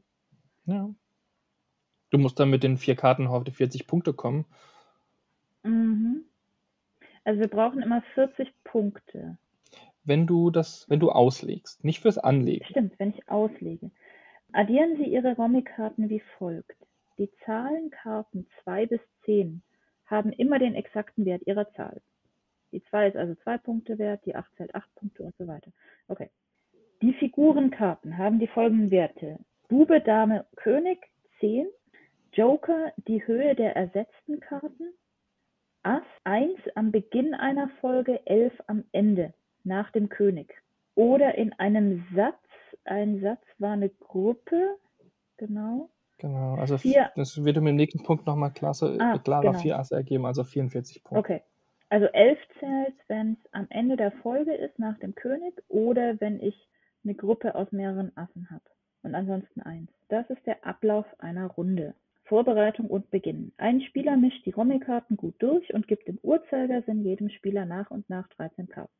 Ja. 0.65 0.89
Du 2.11 2.17
musst 2.17 2.39
dann 2.39 2.49
mit 2.49 2.63
den 2.63 2.77
vier 2.77 2.95
Karten 2.95 3.27
auf 3.27 3.43
die 3.43 3.51
40 3.51 3.87
Punkte 3.87 4.13
kommen. 4.13 4.45
Mhm. 5.63 6.25
Also 7.23 7.39
wir 7.39 7.47
brauchen 7.47 7.81
immer 7.81 8.03
40 8.13 8.53
Punkte 8.63 9.37
wenn 10.05 10.27
du 10.27 10.51
das, 10.51 10.87
wenn 10.89 10.99
du 10.99 11.11
auslegst, 11.11 11.83
nicht 11.83 12.01
fürs 12.01 12.17
Anlegen. 12.17 12.65
Stimmt, 12.65 12.97
wenn 12.99 13.09
ich 13.09 13.27
auslege. 13.27 13.91
Addieren 14.53 14.97
Sie 14.97 15.05
Ihre 15.05 15.35
Romy-Karten 15.35 16.09
wie 16.09 16.21
folgt. 16.37 16.77
Die 17.17 17.29
Zahlenkarten 17.45 18.47
2 18.63 18.85
bis 18.85 19.01
10 19.25 19.63
haben 20.05 20.31
immer 20.31 20.59
den 20.59 20.75
exakten 20.75 21.25
Wert 21.25 21.41
ihrer 21.45 21.71
Zahl. 21.73 22.01
Die 22.75 22.83
2 22.89 23.07
ist 23.07 23.15
also 23.15 23.35
2 23.35 23.57
Punkte 23.59 23.97
wert, 23.97 24.25
die 24.25 24.35
8 24.35 24.53
zählt 24.57 24.75
8 24.75 24.93
Punkte 24.95 25.23
und 25.23 25.33
so 25.37 25.47
weiter. 25.47 25.71
Okay. 26.09 26.29
Die 27.01 27.13
Figurenkarten 27.13 28.17
haben 28.17 28.37
die 28.37 28.47
folgenden 28.47 28.91
Werte. 28.91 29.39
Bube, 29.69 30.01
Dame, 30.01 30.45
König 30.57 30.99
10. 31.39 31.67
Joker 32.33 32.91
die 33.07 33.25
Höhe 33.25 33.55
der 33.55 33.77
ersetzten 33.77 34.41
Karten. 34.41 34.93
Ass 35.83 36.03
1 36.25 36.59
am 36.75 36.91
Beginn 36.91 37.33
einer 37.33 37.69
Folge, 37.79 38.19
11 38.25 38.51
am 38.67 38.83
Ende 38.91 39.33
nach 39.63 39.89
dem 39.91 40.09
König. 40.09 40.53
Oder 40.95 41.35
in 41.35 41.53
einem 41.53 42.05
Satz, 42.13 42.43
ein 42.83 43.21
Satz 43.21 43.43
war 43.57 43.71
eine 43.71 43.89
Gruppe, 43.89 44.75
genau. 45.37 45.89
Genau, 46.17 46.55
also 46.55 46.77
vier, 46.77 47.11
das 47.15 47.41
wird 47.41 47.55
im 47.55 47.63
nächsten 47.63 48.03
Punkt 48.03 48.25
nochmal 48.25 48.51
klasse, 48.51 48.97
ah, 48.99 49.17
klarer 49.17 49.51
genau. 49.51 49.59
vier 49.59 49.79
Asse 49.79 49.95
ergeben, 49.95 50.25
also 50.25 50.43
44 50.43 51.03
Punkte. 51.03 51.19
Okay, 51.19 51.43
also 51.89 52.05
11 52.07 52.39
zählt, 52.59 52.95
wenn 53.07 53.33
es 53.33 53.53
am 53.53 53.67
Ende 53.69 53.95
der 53.95 54.11
Folge 54.11 54.53
ist, 54.53 54.79
nach 54.79 54.97
dem 54.99 55.15
König, 55.15 55.53
oder 55.67 56.19
wenn 56.19 56.41
ich 56.41 56.55
eine 57.03 57.15
Gruppe 57.15 57.55
aus 57.55 57.71
mehreren 57.71 58.11
Assen 58.17 58.49
habe. 58.49 58.63
Und 59.03 59.13
ansonsten 59.13 59.61
eins. 59.61 59.91
Das 60.09 60.29
ist 60.29 60.45
der 60.45 60.65
Ablauf 60.65 61.05
einer 61.19 61.47
Runde. 61.47 61.93
Vorbereitung 62.23 62.87
und 62.87 63.11
Beginn. 63.11 63.51
Ein 63.57 63.81
Spieler 63.81 64.17
mischt 64.17 64.43
die 64.47 64.51
Romy-Karten 64.51 65.15
gut 65.15 65.35
durch 65.37 65.71
und 65.75 65.87
gibt 65.87 66.07
im 66.07 66.17
Uhrzeigersinn 66.23 67.03
jedem 67.03 67.29
Spieler 67.29 67.65
nach 67.65 67.91
und 67.91 68.09
nach 68.09 68.27
13 68.29 68.67
Karten. 68.67 68.91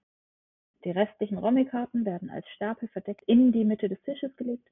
Die 0.84 0.92
restlichen 0.92 1.40
Romy-Karten 1.40 2.06
werden 2.06 2.30
als 2.30 2.48
Stapel 2.50 2.88
verdeckt 2.90 3.24
in 3.26 3.52
die 3.52 3.66
Mitte 3.66 3.90
des 3.90 4.00
Tisches 4.04 4.36
gelegt 4.36 4.70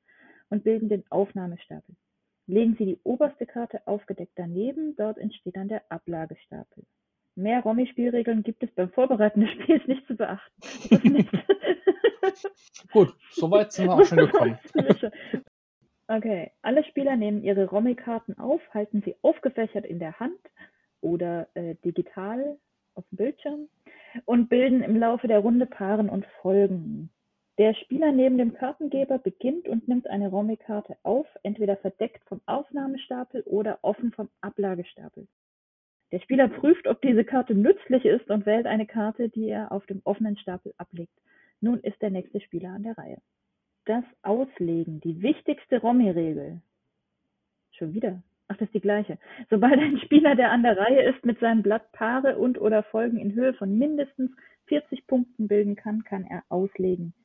und 0.52 0.64
bilden 0.64 0.88
den 0.88 1.04
Aufnahmestapel. 1.10 1.96
Legen 2.46 2.76
Sie 2.78 2.86
die 2.86 3.00
oberste 3.04 3.48
Karte 3.48 3.88
aufgedeckt 3.88 4.34
daneben, 4.36 4.96
dort 4.96 5.18
entsteht 5.18 5.56
dann 5.56 5.70
der 5.70 5.82
Ablagestapel. 5.90 6.86
Mehr 7.36 7.62
Romy-Spielregeln 7.62 8.44
gibt 8.44 8.64
es 8.64 8.72
beim 8.72 8.90
Vorbereiten 8.92 9.42
des 9.42 9.52
Spiels 9.64 9.88
nicht 9.88 10.06
zu 10.08 10.16
beachten. 10.16 11.28
Gut, 12.92 13.14
soweit 13.32 13.72
sind 13.72 13.88
wir 13.88 13.94
auch 13.94 14.06
schon 14.06 14.18
gekommen. 14.20 14.58
okay, 16.08 16.52
alle 16.62 16.84
Spieler 16.86 17.16
nehmen 17.16 17.44
ihre 17.44 17.66
Romy-Karten 17.66 18.38
auf, 18.38 18.62
halten 18.74 19.02
sie 19.04 19.16
aufgefächert 19.22 19.86
in 19.86 20.00
der 20.00 20.20
Hand 20.20 20.40
oder 21.02 21.48
äh, 21.56 21.76
digital 21.84 22.58
auf 22.96 23.04
dem 23.10 23.18
Bildschirm 23.18 23.68
und 24.26 24.50
bilden 24.50 24.84
im 24.84 24.96
Laufe 24.96 25.28
der 25.28 25.40
Runde 25.40 25.66
Paaren 25.66 26.10
und 26.10 26.26
Folgen. 26.42 27.10
Der 27.60 27.76
Spieler 27.76 28.12
neben 28.12 28.38
dem 28.38 28.54
Kartengeber 28.54 29.20
beginnt 29.20 29.68
und 29.68 29.88
nimmt 29.88 30.08
eine 30.08 30.30
Romy-Karte 30.30 30.98
auf, 31.04 31.28
entweder 31.44 31.78
verdeckt 31.78 32.28
vom 32.28 32.42
Aufnahmestapel 32.46 33.42
oder 33.44 33.80
offen 33.84 34.12
vom 34.12 34.30
Ablagestapel. 34.42 35.28
Der 36.14 36.20
Spieler 36.20 36.48
prüft, 36.48 36.86
ob 36.86 37.02
diese 37.02 37.26
Karte 37.26 37.56
nützlich 37.56 38.06
ist 38.06 38.30
und 38.30 38.46
wählt 38.46 38.68
eine 38.68 38.86
Karte, 38.86 39.30
die 39.30 39.50
er 39.50 39.72
auf 39.72 39.84
dem 39.88 40.00
offenen 40.04 40.38
Stapel 40.38 40.72
ablegt. 40.78 41.20
Nun 41.60 41.80
ist 41.80 42.00
der 42.04 42.12
nächste 42.12 42.40
Spieler 42.40 42.70
an 42.70 42.84
der 42.84 42.96
Reihe. 42.96 43.18
Das 43.86 44.04
Auslegen, 44.22 45.02
die 45.02 45.24
wichtigste 45.24 45.82
Romy-Regel. 45.82 46.62
Schon 47.72 47.96
wieder. 47.96 48.22
Ach, 48.48 48.56
das 48.58 48.68
ist 48.68 48.76
die 48.76 48.80
gleiche. 48.80 49.18
Sobald 49.50 49.80
ein 49.80 49.98
Spieler, 50.06 50.36
der 50.36 50.52
an 50.52 50.62
der 50.62 50.78
Reihe 50.78 51.02
ist, 51.02 51.26
mit 51.26 51.40
seinem 51.40 51.64
Blatt 51.64 51.92
Paare 51.94 52.38
und 52.38 52.62
oder 52.62 52.84
Folgen 52.84 53.18
in 53.18 53.34
Höhe 53.34 53.56
von 53.56 53.76
mindestens 53.76 54.30
40 54.68 55.08
Punkten 55.08 55.48
bilden 55.48 55.76
kann, 55.76 56.04
kann 56.04 56.28
er 56.30 56.44
auslegen. 56.48 57.16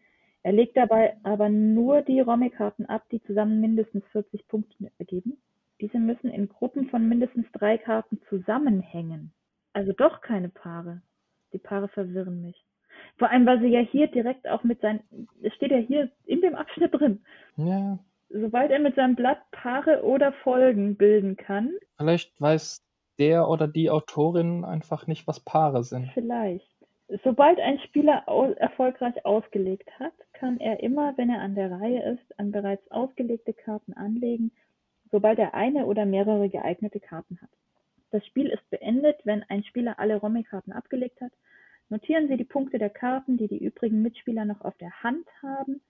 Er 0.43 0.53
legt 0.53 0.79
dabei 0.79 1.15
aber 1.25 1.51
nur 1.51 2.01
die 2.01 2.21
Romy-Karten 2.21 2.87
ab, 2.87 3.05
die 3.13 3.23
zusammen 3.25 3.61
mindestens 3.61 4.07
40 4.13 4.49
Punkte 4.49 4.91
ergeben. 4.97 5.37
Diese 5.81 5.99
müssen 5.99 6.31
in 6.31 6.49
Gruppen 6.49 6.89
von 6.89 7.09
mindestens 7.09 7.47
drei 7.53 7.79
Karten 7.79 8.21
zusammenhängen. 8.29 9.33
Also 9.73 9.93
doch 9.93 10.21
keine 10.21 10.49
Paare. 10.49 11.03
Die 11.53 11.59
Paare 11.59 11.89
verwirren 11.89 12.43
mich. 12.43 12.65
Vor 13.17 13.31
allem, 13.31 13.47
weil 13.47 13.61
sie 13.61 13.69
ja 13.69 13.81
hier 13.81 14.09
direkt 14.09 14.49
auch 14.49 14.65
mit 14.65 14.81
seinen, 14.81 15.01
es 15.43 15.55
steht 15.55 15.71
ja 15.71 15.79
hier 15.79 16.11
in 16.25 16.41
dem 16.41 16.55
Abschnitt 16.55 16.93
drin. 16.93 17.23
Ja. 17.57 17.99
Sobald 18.29 18.71
er 18.71 18.81
mit 18.81 18.97
seinem 18.97 19.15
Blatt 19.15 19.39
Paare 19.53 20.03
oder 20.03 20.33
Folgen 20.33 20.97
bilden 20.97 21.37
kann. 21.37 21.73
Vielleicht 21.97 22.39
weiß 22.41 22.85
der 23.19 23.49
oder 23.49 23.67
die 23.69 23.91
Autorin 23.91 24.65
einfach 24.65 25.07
nicht, 25.07 25.27
was 25.27 25.41
Paare 25.41 25.85
sind. 25.85 26.11
Vielleicht. 26.13 26.67
Sobald 27.25 27.59
ein 27.59 27.79
Spieler 27.81 28.25
erfolgreich 28.59 29.25
ausgelegt 29.25 29.89
hat, 29.99 30.13
kann 30.35 30.61
er 30.61 30.81
immer, 30.81 31.17
wenn 31.17 31.31
er 31.31 31.41
an 31.41 31.55
der 31.55 31.71
Reihe 31.71 32.03
ist, 32.13 32.39
an 32.39 32.51
bereits 32.53 32.91
ausgelegte 32.91 33.55
Karten 33.55 33.95
anlegen, 33.95 34.53
sobald 35.11 35.39
er 35.39 35.55
eine 35.55 35.87
oder 35.87 36.07
mehrere 36.07 36.49
geeignete 36.49 37.01
Karten 37.01 37.41
hat. 37.41 37.51
Das 38.11 38.25
Spiel 38.27 38.49
ist 38.49 38.69
beendet, 38.71 39.21
wenn 39.25 39.43
ein 39.45 39.65
Spieler 39.65 39.99
alle 39.99 40.17
Romy-Karten 40.17 40.73
abgelegt 40.73 41.21
hat. 41.21 41.33
Notieren 41.91 42.29
Sie 42.29 42.37
die 42.37 42.45
Punkte 42.45 42.79
der 42.79 42.91
Karten, 42.91 43.37
die 43.37 43.49
die 43.49 43.65
übrigen 43.65 44.03
Mitspieler 44.03 44.45
noch 44.45 44.63
auf 44.63 44.77
der 44.79 45.03
Hand 45.03 45.27
haben. 45.43 45.81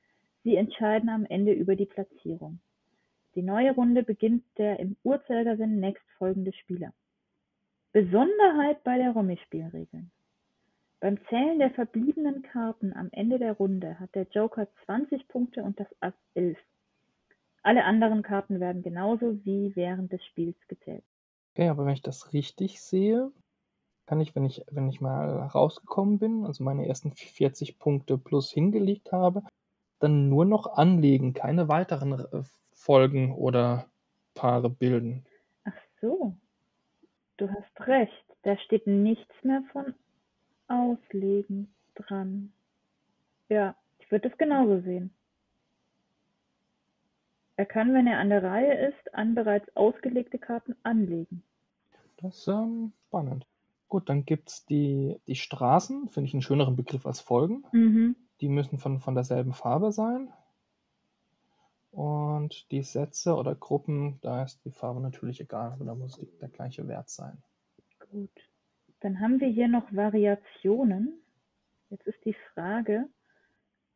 Sie 0.44 0.56
entscheiden 0.56 1.08
am 1.08 1.24
Ende 1.26 1.52
über 1.52 1.76
die 1.76 1.86
Platzierung. 1.86 2.60
Die 3.34 3.42
neue 3.42 3.74
Runde 3.74 4.02
beginnt 4.02 4.44
der 4.56 4.80
im 4.80 4.96
Uhrzeigersinn 5.04 5.80
nächstfolgende 5.80 6.52
Spieler. 6.52 6.92
Besonderheit 7.92 8.82
bei 8.84 8.98
der 8.98 9.12
Romy-Spielregeln. 9.12 10.10
Beim 11.00 11.24
Zählen 11.26 11.60
der 11.60 11.70
verbliebenen 11.70 12.42
Karten 12.42 12.92
am 12.92 13.08
Ende 13.12 13.38
der 13.38 13.52
Runde 13.52 14.00
hat 14.00 14.14
der 14.16 14.26
Joker 14.32 14.66
20 14.84 15.28
Punkte 15.28 15.62
und 15.62 15.78
das 15.78 15.86
Ass 16.00 16.14
11. 16.34 16.58
Alle 17.62 17.84
anderen 17.84 18.22
Karten 18.22 18.60
werden 18.60 18.82
genauso 18.82 19.44
wie 19.44 19.74
während 19.74 20.12
des 20.12 20.24
Spiels 20.24 20.56
gezählt. 20.68 21.04
Okay, 21.54 21.68
aber 21.68 21.84
wenn 21.86 21.94
ich 21.94 22.02
das 22.02 22.32
richtig 22.32 22.80
sehe, 22.80 23.32
kann 24.06 24.20
ich, 24.20 24.34
wenn 24.34 24.44
ich, 24.44 24.64
wenn 24.70 24.88
ich 24.88 25.00
mal 25.00 25.42
rausgekommen 25.48 26.18
bin, 26.18 26.46
also 26.46 26.64
meine 26.64 26.86
ersten 26.86 27.12
40 27.12 27.78
Punkte 27.78 28.16
plus 28.16 28.50
hingelegt 28.50 29.12
habe, 29.12 29.42
dann 29.98 30.28
nur 30.28 30.44
noch 30.44 30.74
anlegen, 30.74 31.34
keine 31.34 31.68
weiteren 31.68 32.12
äh, 32.12 32.42
Folgen 32.72 33.34
oder 33.34 33.86
Paare 34.34 34.70
bilden. 34.70 35.26
Ach 35.64 35.74
so. 36.00 36.34
Du 37.36 37.50
hast 37.50 37.86
recht. 37.86 38.24
Da 38.42 38.56
steht 38.58 38.86
nichts 38.86 39.34
mehr 39.42 39.62
von 39.72 39.94
Auslegen 40.68 41.74
dran. 41.94 42.52
Ja, 43.48 43.74
ich 43.98 44.10
würde 44.10 44.28
es 44.28 44.38
genauso 44.38 44.80
sehen. 44.80 45.10
Er 47.58 47.66
kann, 47.66 47.92
wenn 47.92 48.06
er 48.06 48.20
an 48.20 48.28
der 48.28 48.44
Reihe 48.44 48.88
ist, 48.88 49.14
an 49.14 49.34
bereits 49.34 49.68
ausgelegte 49.76 50.38
Karten 50.38 50.76
anlegen. 50.84 51.42
Das 52.18 52.38
ist 52.38 52.46
ähm, 52.46 52.92
spannend. 53.08 53.48
Gut, 53.88 54.08
dann 54.08 54.24
gibt 54.24 54.48
es 54.48 54.64
die, 54.66 55.20
die 55.26 55.34
Straßen, 55.34 56.08
finde 56.08 56.28
ich 56.28 56.34
einen 56.34 56.42
schöneren 56.42 56.76
Begriff 56.76 57.04
als 57.04 57.20
Folgen. 57.20 57.64
Mhm. 57.72 58.14
Die 58.40 58.48
müssen 58.48 58.78
von, 58.78 59.00
von 59.00 59.16
derselben 59.16 59.54
Farbe 59.54 59.90
sein. 59.90 60.32
Und 61.90 62.70
die 62.70 62.84
Sätze 62.84 63.34
oder 63.34 63.56
Gruppen, 63.56 64.20
da 64.20 64.44
ist 64.44 64.64
die 64.64 64.70
Farbe 64.70 65.00
natürlich 65.00 65.40
egal, 65.40 65.72
aber 65.72 65.84
da 65.84 65.96
muss 65.96 66.24
der 66.40 66.48
gleiche 66.50 66.86
Wert 66.86 67.10
sein. 67.10 67.42
Gut. 68.12 68.30
Dann 69.00 69.18
haben 69.18 69.40
wir 69.40 69.48
hier 69.48 69.66
noch 69.66 69.92
Variationen. 69.92 71.20
Jetzt 71.90 72.06
ist 72.06 72.24
die 72.24 72.36
Frage, 72.54 73.08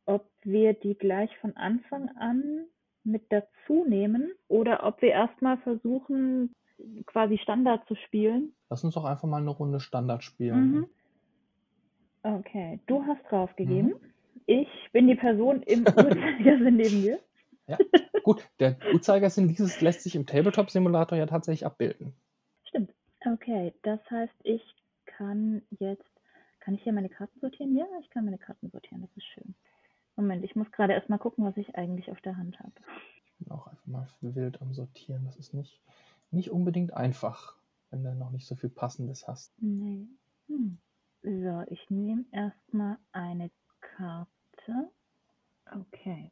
ob 0.05 0.29
wir 0.43 0.75
die 0.75 0.97
gleich 0.97 1.39
von 1.39 1.57
Anfang 1.57 2.09
an 2.17 2.67
mit 3.05 3.25
dazu 3.31 3.85
nehmen 3.87 4.33
oder 4.49 4.85
ob 4.85 5.03
wir 5.03 5.11
erstmal 5.11 5.59
versuchen, 5.59 6.55
quasi 7.07 7.39
Standard 7.39 7.87
zu 7.87 7.95
spielen. 7.95 8.55
Lass 8.71 8.85
uns 8.85 8.95
doch 8.95 9.05
einfach 9.05 9.29
mal 9.29 9.41
eine 9.41 9.51
Runde 9.51 9.81
Standard 9.81 10.23
spielen. 10.25 10.73
Mhm. 10.73 10.87
Okay, 12.23 12.81
du 12.87 13.05
hast 13.05 13.23
draufgegeben. 13.31 13.91
Mhm. 13.91 14.13
Ich 14.47 14.69
bin 14.93 15.09
die 15.09 15.15
Person 15.15 15.63
im 15.63 15.81
Uhrzeigersinn 15.87 16.77
neben 16.77 17.03
dir. 17.03 17.19
Ja, 17.67 17.79
gut. 18.23 18.49
Der 18.61 18.77
Uhrzeigersinn 18.93 19.49
dieses 19.49 19.81
lässt 19.81 20.03
sich 20.03 20.15
im 20.15 20.27
Tabletop-Simulator 20.27 21.19
ja 21.19 21.27
tatsächlich 21.27 21.67
abbilden. 21.67 22.15
Stimmt. 22.65 22.93
Okay, 23.25 23.73
das 23.83 24.01
heißt, 24.11 24.35
ich 24.43 24.63
kann 25.05 25.63
jetzt, 25.79 26.11
kann 26.61 26.75
ich 26.75 26.83
hier 26.83 26.93
meine 26.93 27.09
Karten 27.09 27.39
sortieren? 27.41 27.77
Ja, 27.77 27.87
ich 28.01 28.11
kann 28.11 28.25
meine 28.25 28.39
Karten 28.39 28.71
sortieren, 28.71 29.03
das 29.03 29.17
ist 29.17 29.27
schön. 29.27 29.55
Moment, 30.17 30.45
ich 30.45 30.55
muss 30.55 30.71
gerade 30.73 30.93
erstmal 30.93 31.19
gucken, 31.19 31.45
was 31.45 31.57
ich 31.57 31.75
eigentlich 31.77 32.11
auf 32.11 32.21
der 32.21 32.37
Hand 32.37 32.59
habe. 32.59 32.73
Ich 33.25 33.39
bin 33.39 33.51
auch 33.51 33.67
einfach 33.67 33.87
mal 33.87 34.09
wild 34.21 34.61
am 34.61 34.75
Sortieren. 34.75 35.25
Das 35.25 35.37
ist 35.37 35.55
nicht, 35.55 35.81
nicht 36.31 36.51
unbedingt 36.51 36.95
einfach, 36.95 37.57
wenn 37.91 38.05
du 38.05 38.15
noch 38.15 38.31
nicht 38.31 38.47
so 38.47 38.55
viel 38.55 38.71
Passendes 38.71 39.27
hast. 39.27 39.53
Nee. 39.61 40.07
Hm. 40.49 40.79
So, 41.23 41.63
ich 41.69 41.89
nehme 41.89 42.25
erstmal 42.33 42.99
eine 43.13 43.51
Karte. 43.81 44.91
Okay. 45.71 46.31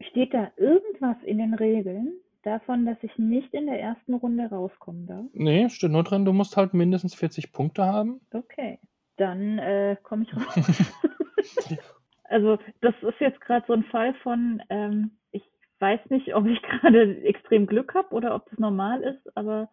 Steht 0.00 0.32
da 0.32 0.52
irgendwas 0.56 1.16
in 1.24 1.38
den 1.38 1.54
Regeln 1.54 2.12
davon, 2.42 2.86
dass 2.86 2.96
ich 3.02 3.18
nicht 3.18 3.52
in 3.52 3.66
der 3.66 3.80
ersten 3.80 4.14
Runde 4.14 4.48
rauskommen 4.48 5.06
darf? 5.06 5.26
Nee, 5.32 5.68
steht 5.68 5.90
nur 5.90 6.04
drin, 6.04 6.24
du 6.24 6.32
musst 6.32 6.56
halt 6.56 6.72
mindestens 6.72 7.14
40 7.14 7.52
Punkte 7.52 7.84
haben. 7.84 8.20
Okay. 8.32 8.78
Dann 9.16 9.58
äh, 9.58 9.96
komme 10.02 10.24
ich 10.24 10.36
raus. 10.36 10.54
also, 12.28 12.58
das 12.80 12.94
ist 13.02 13.20
jetzt 13.20 13.40
gerade 13.40 13.64
so 13.66 13.72
ein 13.72 13.84
Fall 13.84 14.14
von, 14.22 14.62
ähm, 14.68 15.12
ich 15.30 15.42
weiß 15.78 16.00
nicht, 16.10 16.34
ob 16.34 16.46
ich 16.46 16.60
gerade 16.80 17.22
extrem 17.22 17.66
Glück 17.66 17.94
habe 17.94 18.14
oder 18.14 18.34
ob 18.34 18.48
das 18.50 18.58
normal 18.58 19.02
ist, 19.02 19.36
aber 19.36 19.68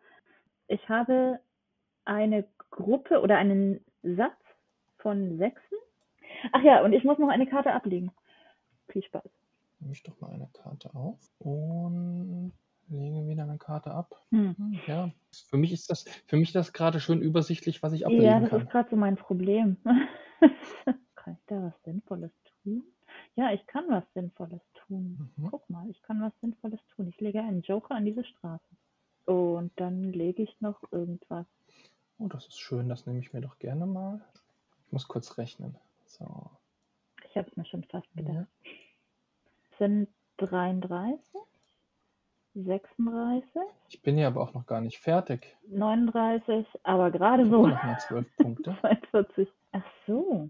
ich 0.68 0.88
habe 0.90 1.40
eine 2.06 2.46
Gruppe 2.70 3.22
oder 3.22 3.38
einen 3.38 3.84
Satz 4.02 4.40
von 4.98 5.38
Sechsen. 5.38 5.78
Ach 6.52 6.64
ja, 6.64 6.84
und 6.84 6.94
ich 6.94 7.04
muss 7.04 7.20
noch 7.20 7.30
eine 7.30 7.48
Karte 7.48 7.74
ablegen. 7.74 8.12
Viel 8.90 9.04
Spaß. 9.04 9.24
Nehme 9.80 9.94
ich 9.94 10.04
doch 10.04 10.20
mal 10.20 10.32
eine 10.32 10.50
Karte 10.54 10.94
auf 10.96 11.20
und 11.40 12.54
lege 12.90 13.28
wieder 13.28 13.44
eine 13.44 13.58
Karte 13.58 13.92
ab. 13.92 14.16
Hm. 14.32 14.56
Ja, 14.88 15.12
für 15.50 15.58
mich 15.58 15.72
ist 15.72 15.90
das, 15.90 16.04
für 16.28 16.38
mich 16.38 16.52
das 16.52 16.74
gerade 16.74 17.00
schön 17.00 17.22
übersichtlich, 17.22 17.84
was 17.84 17.94
ich 17.94 18.06
ablegen 18.06 18.24
Ja, 18.24 18.40
das 18.40 18.50
kann. 18.50 18.62
ist 18.62 18.70
gerade 18.70 18.90
so 18.90 18.96
mein 18.96 19.16
Problem. 19.16 19.78
kann 21.24 21.34
ich 21.36 21.46
da 21.48 21.64
was 21.64 21.84
Sinnvolles 21.84 22.32
tun? 22.64 22.84
Ja, 23.36 23.52
ich 23.52 23.66
kann 23.68 23.86
was 23.90 24.04
Sinnvolles 24.14 24.62
tun. 24.74 25.32
Mhm. 25.38 25.50
Guck 25.50 25.70
mal, 25.70 25.90
ich 25.90 26.02
kann 26.04 26.22
was 26.22 26.34
Sinnvolles 26.42 26.80
tun. 26.96 27.08
Ich 27.08 27.20
lege 27.22 27.40
einen 27.40 27.62
Joker 27.62 27.96
an 27.96 28.06
diese 28.06 28.24
Straße. 28.24 28.66
Und 29.26 29.72
dann 29.78 30.12
lege 30.12 30.44
ich 30.44 30.60
noch 30.60 30.82
irgendwas. 30.92 31.46
Oh, 32.18 32.28
das 32.28 32.48
ist 32.48 32.60
schön, 32.60 32.90
das 32.90 33.06
nehme 33.06 33.20
ich 33.20 33.32
mir 33.34 33.42
doch 33.42 33.58
gerne 33.58 33.86
mal. 33.86 34.22
Ich 34.86 34.92
muss 34.92 35.08
kurz 35.08 35.38
rechnen. 35.38 35.78
So. 36.06 36.50
Ich 37.30 37.38
habe 37.38 37.50
es 37.50 37.56
mir 37.56 37.66
schon 37.66 37.84
fast 37.86 38.12
gedacht. 38.16 38.36
Ja. 38.36 38.48
Sind 39.80 40.10
33, 40.38 41.42
36, 42.56 43.50
Ich 43.90 44.02
bin 44.02 44.18
ja 44.18 44.28
aber 44.28 44.42
auch 44.42 44.54
noch 44.54 44.68
gar 44.68 44.82
nicht 44.82 45.00
fertig. 45.00 45.58
39, 45.70 46.68
aber 46.84 47.10
gerade 47.12 47.46
so. 47.50 47.66
noch 47.66 47.84
mal 47.84 48.00
zwölf 48.00 48.28
Punkte. 48.38 48.78
42. 48.82 49.48
Ach 49.72 49.86
so. 50.06 50.50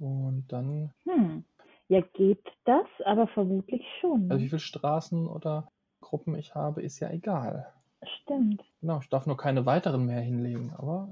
Und 0.00 0.46
dann, 0.48 0.90
Hm. 1.04 1.44
Ja, 1.88 2.00
geht 2.12 2.44
das, 2.64 2.86
aber 3.06 3.26
vermutlich 3.28 3.82
schon. 4.00 4.30
also 4.30 4.38
wie 4.40 4.44
Ne? 4.44 4.48
viele 4.50 4.58
Straßen 4.60 5.26
oder 5.26 5.68
Gruppen 6.00 6.34
ich 6.34 6.54
habe, 6.54 6.82
ist 6.82 7.00
ja 7.00 7.10
egal. 7.10 7.72
Stimmt. 8.22 8.62
Genau, 8.80 9.00
ich 9.00 9.08
darf 9.08 9.26
nur 9.26 9.36
keine 9.36 9.64
weiteren 9.66 10.04
mehr 10.06 10.20
hinlegen, 10.20 10.72
aber 10.76 11.08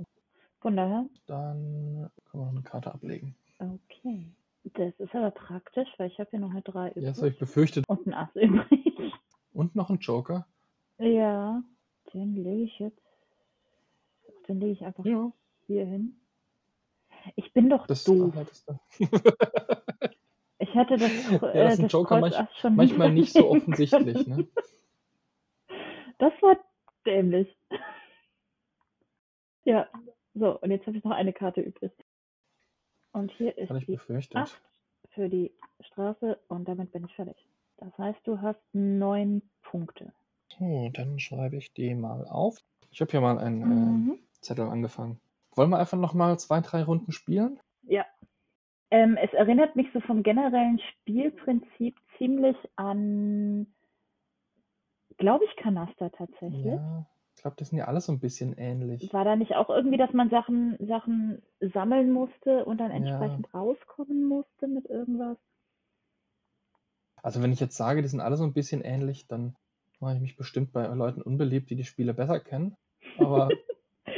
Von 0.60 0.76
daher, 0.76 1.06
dann 1.26 2.10
können 2.24 2.42
wir 2.42 2.46
noch 2.46 2.52
eine 2.52 2.62
Karte 2.62 2.92
ablegen. 2.92 3.34
okay. 3.58 4.26
Das 4.74 4.92
ist 4.98 5.14
aber 5.14 5.30
praktisch, 5.30 5.88
weil 5.96 6.08
ich 6.10 6.18
habe 6.18 6.30
hier 6.30 6.40
noch 6.40 6.50
eine 6.50 6.62
3 6.62 6.88
Ja, 6.88 6.94
das 6.94 7.02
übrig. 7.02 7.16
habe 7.18 7.28
ich 7.28 7.38
befürchtet. 7.38 7.84
Und 7.88 8.06
ein 8.06 8.14
Ass 8.14 8.30
übrig. 8.34 9.12
Und 9.52 9.74
noch 9.76 9.90
ein 9.90 9.98
Joker. 9.98 10.46
Ja, 10.98 11.62
den 12.12 12.34
lege 12.34 12.64
ich 12.64 12.78
jetzt. 12.80 13.00
Den 14.48 14.58
lege 14.60 14.72
ich 14.72 14.84
einfach 14.84 15.04
Ja, 15.04 15.32
hier 15.66 15.86
hin. 15.86 16.20
Ich 17.34 17.52
bin 17.52 17.68
doch 17.68 17.86
das 17.86 18.04
doof. 18.04 18.32
Ich 20.58 20.74
hatte 20.74 20.96
das, 20.96 21.10
Ja, 21.30 21.48
äh, 21.50 21.64
das 21.64 21.72
ist 21.74 21.78
ein 21.80 21.82
das 21.82 21.92
Joker 21.92 22.18
manch, 22.18 22.34
manchmal 22.62 23.12
nicht 23.12 23.32
so 23.34 23.46
offensichtlich. 23.50 24.26
Ne? 24.26 24.48
Das 26.18 26.32
war 26.40 26.56
dämlich. 27.04 27.54
Ja, 29.64 29.88
so, 30.34 30.60
und 30.60 30.70
jetzt 30.70 30.86
habe 30.86 30.96
ich 30.96 31.02
noch 31.02 31.10
eine 31.10 31.32
Karte 31.32 31.60
übrig. 31.60 31.90
Und 33.10 33.32
hier 33.32 33.58
ist 33.58 33.68
die 33.80 33.84
befürchtet. 33.84 34.36
8 34.36 34.62
für 35.10 35.28
die 35.28 35.52
Straße 35.80 36.38
und 36.46 36.68
damit 36.68 36.92
bin 36.92 37.04
ich 37.04 37.14
fertig. 37.16 37.36
Das 37.78 37.96
heißt, 37.98 38.20
du 38.24 38.40
hast 38.40 38.60
neun 38.72 39.42
Punkte. 39.62 40.12
So, 40.56 40.88
dann 40.92 41.18
schreibe 41.18 41.56
ich 41.56 41.72
die 41.74 41.96
mal 41.96 42.24
auf. 42.28 42.62
Ich 42.92 43.00
habe 43.00 43.10
hier 43.10 43.20
mal 43.20 43.38
einen 43.38 43.62
ähm, 43.62 43.68
Mhm. 44.06 44.18
Zettel 44.40 44.68
angefangen. 44.68 45.18
Wollen 45.56 45.70
wir 45.70 45.78
einfach 45.78 45.98
noch 45.98 46.12
mal 46.12 46.38
zwei, 46.38 46.60
drei 46.60 46.82
Runden 46.82 47.12
spielen? 47.12 47.58
Ja. 47.88 48.04
Ähm, 48.90 49.16
es 49.16 49.32
erinnert 49.32 49.74
mich 49.74 49.88
so 49.92 50.00
vom 50.00 50.22
generellen 50.22 50.78
Spielprinzip 50.78 51.96
ziemlich 52.18 52.56
an, 52.76 53.66
glaube 55.16 55.44
ich, 55.44 55.56
Kanaster 55.56 56.12
tatsächlich. 56.12 56.66
Ja, 56.66 57.06
ich 57.34 57.42
glaube, 57.42 57.56
das 57.58 57.70
sind 57.70 57.78
ja 57.78 57.86
alles 57.86 58.06
so 58.06 58.12
ein 58.12 58.20
bisschen 58.20 58.52
ähnlich. 58.58 59.12
War 59.12 59.24
da 59.24 59.34
nicht 59.34 59.56
auch 59.56 59.70
irgendwie, 59.70 59.96
dass 59.96 60.12
man 60.12 60.30
Sachen, 60.30 60.76
Sachen 60.86 61.42
sammeln 61.60 62.12
musste 62.12 62.64
und 62.64 62.78
dann 62.78 62.90
Ja. 62.90 62.96
entsprechend 62.96 63.52
rauskommen 63.52 64.24
musste 64.26 64.68
mit 64.68 64.86
irgendwas? 64.86 65.38
Also 67.22 67.42
wenn 67.42 67.52
ich 67.52 67.60
jetzt 67.60 67.76
sage, 67.76 68.02
die 68.02 68.08
sind 68.08 68.20
alle 68.20 68.36
so 68.36 68.44
ein 68.44 68.52
bisschen 68.52 68.82
ähnlich, 68.82 69.26
dann 69.26 69.56
mache 70.00 70.14
ich 70.14 70.20
mich 70.20 70.36
bestimmt 70.36 70.72
bei 70.72 70.86
Leuten 70.86 71.22
unbeliebt, 71.22 71.70
die 71.70 71.76
die 71.76 71.84
Spiele 71.84 72.14
besser 72.14 72.38
kennen. 72.40 72.76
Aber 73.18 73.50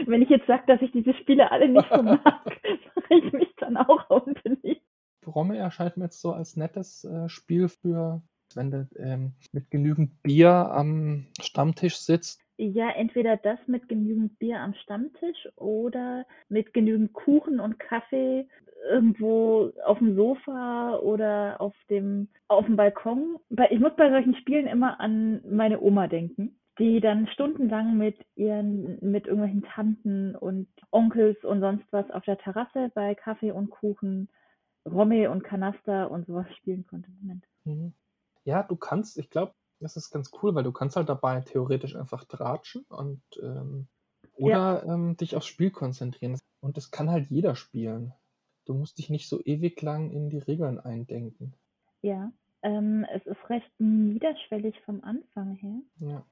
Wenn 0.09 0.23
ich 0.23 0.31
jetzt 0.31 0.47
sage, 0.47 0.63
dass 0.67 0.81
ich 0.81 0.91
diese 0.93 1.13
Spiele 1.15 1.53
alle 1.53 1.69
nicht 1.69 1.89
so 1.93 2.03
mag, 2.03 2.25
mache 2.95 3.15
ich 3.15 3.33
mich 3.33 3.55
dann 3.59 3.77
auch 3.77 4.09
unbeliebt. 4.09 4.83
Romme 5.27 5.59
erscheint 5.59 5.99
mir 5.99 6.05
jetzt 6.05 6.23
so 6.23 6.33
als 6.33 6.57
nettes 6.57 7.05
äh, 7.05 7.29
Spiel 7.29 7.69
für, 7.69 8.23
wenn 8.55 8.71
du 8.71 8.89
ähm, 8.97 9.33
mit 9.53 9.71
genügend 9.71 10.23
Bier 10.23 10.51
am 10.51 11.27
Stammtisch 11.41 11.97
sitzt. 11.97 12.43
Ja, 12.57 12.89
entweder 12.91 13.37
das 13.37 13.59
mit 13.67 13.89
genügend 13.89 14.39
Bier 14.39 14.61
am 14.61 14.73
Stammtisch 14.75 15.47
oder 15.57 16.25
mit 16.49 16.73
genügend 16.73 17.13
Kuchen 17.13 17.61
und 17.61 17.79
Kaffee 17.79 18.49
irgendwo 18.89 19.73
auf 19.85 19.99
dem 19.99 20.17
Sofa 20.17 20.97
oder 20.97 21.61
auf 21.61 21.75
dem, 21.91 22.29
auf 22.49 22.65
dem 22.65 22.77
Balkon. 22.77 23.37
Ich 23.71 23.79
muss 23.79 23.95
bei 23.97 24.09
solchen 24.11 24.35
Spielen 24.37 24.67
immer 24.67 24.99
an 25.01 25.43
meine 25.49 25.81
Oma 25.81 26.07
denken, 26.07 26.58
die 26.79 27.01
dann 27.01 27.27
stundenlang 27.29 27.97
mit 27.97 28.25
ihren, 28.37 28.99
mit 29.01 29.27
irgendwelchen 29.27 29.63
Tanten 29.63 30.37
und 30.37 30.69
Onkels 30.91 31.43
und 31.45 31.61
sonst 31.61 31.85
was 31.91 32.11
auf 32.11 32.25
der 32.25 32.39
Terrasse 32.39 32.91
bei 32.95 33.15
Kaffee 33.15 33.51
und 33.51 33.71
Kuchen, 33.71 34.29
Romme 34.87 35.31
und 35.31 35.43
Kanaster 35.43 36.11
und 36.11 36.27
sowas 36.27 36.47
spielen 36.57 36.87
konnte. 36.87 37.11
Moment. 37.21 37.45
Mhm. 37.65 37.93
Ja, 38.45 38.63
du 38.63 38.77
kannst, 38.77 39.19
ich 39.19 39.29
glaube, 39.31 39.55
das 39.81 39.97
ist 39.97 40.11
ganz 40.11 40.31
cool, 40.43 40.55
weil 40.55 40.65
du 40.65 40.73
kannst 40.73 40.97
halt 40.97 41.09
dabei 41.09 41.41
theoretisch 41.41 41.97
einfach 41.97 42.25
tratschen 42.25 42.85
und 42.89 43.23
ähm, 43.43 43.89
oder 44.35 44.85
ähm, 44.85 45.17
dich 45.17 45.37
aufs 45.37 45.47
Spiel 45.47 45.71
konzentrieren. 45.71 46.39
Und 46.61 46.77
das 46.77 46.91
kann 46.91 47.11
halt 47.11 47.29
jeder 47.29 47.55
spielen. 47.57 48.13
Du 48.65 48.75
musst 48.75 48.99
dich 48.99 49.11
nicht 49.11 49.29
so 49.29 49.41
ewig 49.45 49.81
lang 49.83 50.11
in 50.11 50.31
die 50.31 50.39
Regeln 50.39 50.79
eindenken. 50.79 51.55
Ja, 52.03 52.33
ähm, 52.63 53.07
es 53.13 53.25
ist 53.27 53.51
recht 53.51 53.71
niederschwellig 53.79 54.81
vom 54.85 55.03
Anfang 55.03 55.55
her. 55.55 55.81
Ja. 56.01 56.25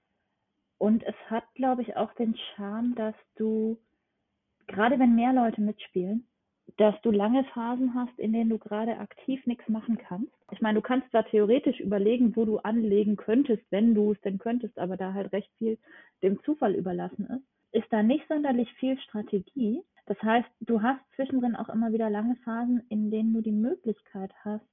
Und 0.78 1.02
es 1.04 1.14
hat, 1.30 1.45
glaube 1.54 1.83
ich, 1.83 1.97
auch 1.97 2.12
den 2.14 2.37
Charme, 2.37 2.95
dass 2.95 3.15
du, 3.36 3.78
gerade 4.67 4.99
wenn 4.99 5.15
mehr 5.15 5.32
Leute 5.32 5.60
mitspielen, 5.60 6.26
dass 6.76 7.00
du 7.02 7.10
lange 7.10 7.45
Phasen 7.45 7.95
hast, 7.95 8.19
in 8.19 8.32
denen 8.32 8.50
du 8.50 8.58
gerade 8.58 8.99
aktiv 8.99 9.47
nichts 9.47 9.69
machen 9.69 9.97
kannst. 9.97 10.32
Ich 10.50 10.60
meine, 10.60 10.80
du 10.80 10.82
kannst 10.82 11.08
zwar 11.10 11.25
theoretisch 11.25 11.80
überlegen, 11.80 12.36
wo 12.36 12.45
du 12.45 12.58
anlegen 12.58 13.17
könntest, 13.17 13.62
wenn 13.71 13.95
du 13.95 14.12
es 14.12 14.21
denn 14.21 14.39
könntest, 14.39 14.78
aber 14.78 14.97
da 14.97 15.15
halt 15.15 15.32
recht 15.32 15.50
viel 15.58 15.78
dem 16.23 16.43
Zufall 16.43 16.75
überlassen 16.75 17.26
ist, 17.26 17.82
ist 17.82 17.93
da 17.93 18.02
nicht 18.02 18.26
sonderlich 18.28 18.73
viel 18.75 18.99
Strategie. 19.00 19.82
Das 20.06 20.21
heißt, 20.23 20.49
du 20.60 20.82
hast 20.82 21.00
zwischendrin 21.15 21.56
auch 21.56 21.69
immer 21.69 21.93
wieder 21.93 22.10
lange 22.10 22.36
Phasen, 22.36 22.82
in 22.89 23.10
denen 23.10 23.32
du 23.32 23.41
die 23.41 23.52
Möglichkeit 23.52 24.32
hast, 24.45 24.67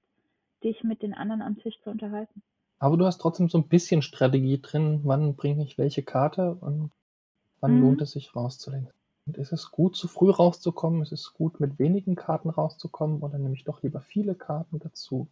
dich 0.63 0.83
mit 0.83 1.01
den 1.01 1.13
anderen 1.13 1.41
am 1.41 1.57
Tisch 1.57 1.79
zu 1.83 1.89
unterhalten. 1.89 2.41
Aber 2.83 2.97
du 2.97 3.05
hast 3.05 3.19
trotzdem 3.19 3.47
so 3.47 3.57
ein 3.59 3.69
bisschen 3.69 4.01
Strategie 4.01 4.61
drin, 4.61 4.99
wann 5.05 5.35
bringe 5.37 5.63
ich 5.63 5.77
welche 5.77 6.03
Karte 6.03 6.55
und 6.55 6.91
wann 7.61 7.75
Mhm. 7.75 7.79
lohnt 7.79 8.01
es 8.01 8.11
sich 8.11 8.35
rauszulegen. 8.35 8.89
Und 9.25 9.37
ist 9.37 9.53
es 9.53 9.71
gut, 9.71 9.95
zu 9.95 10.09
früh 10.09 10.29
rauszukommen? 10.29 11.01
Ist 11.01 11.13
es 11.13 11.33
gut, 11.33 11.61
mit 11.61 11.79
wenigen 11.79 12.15
Karten 12.15 12.49
rauszukommen? 12.49 13.21
Oder 13.21 13.37
nehme 13.37 13.55
ich 13.55 13.63
doch 13.63 13.83
lieber 13.83 14.01
viele 14.01 14.35
Karten 14.35 14.79
dazu? 14.79 15.29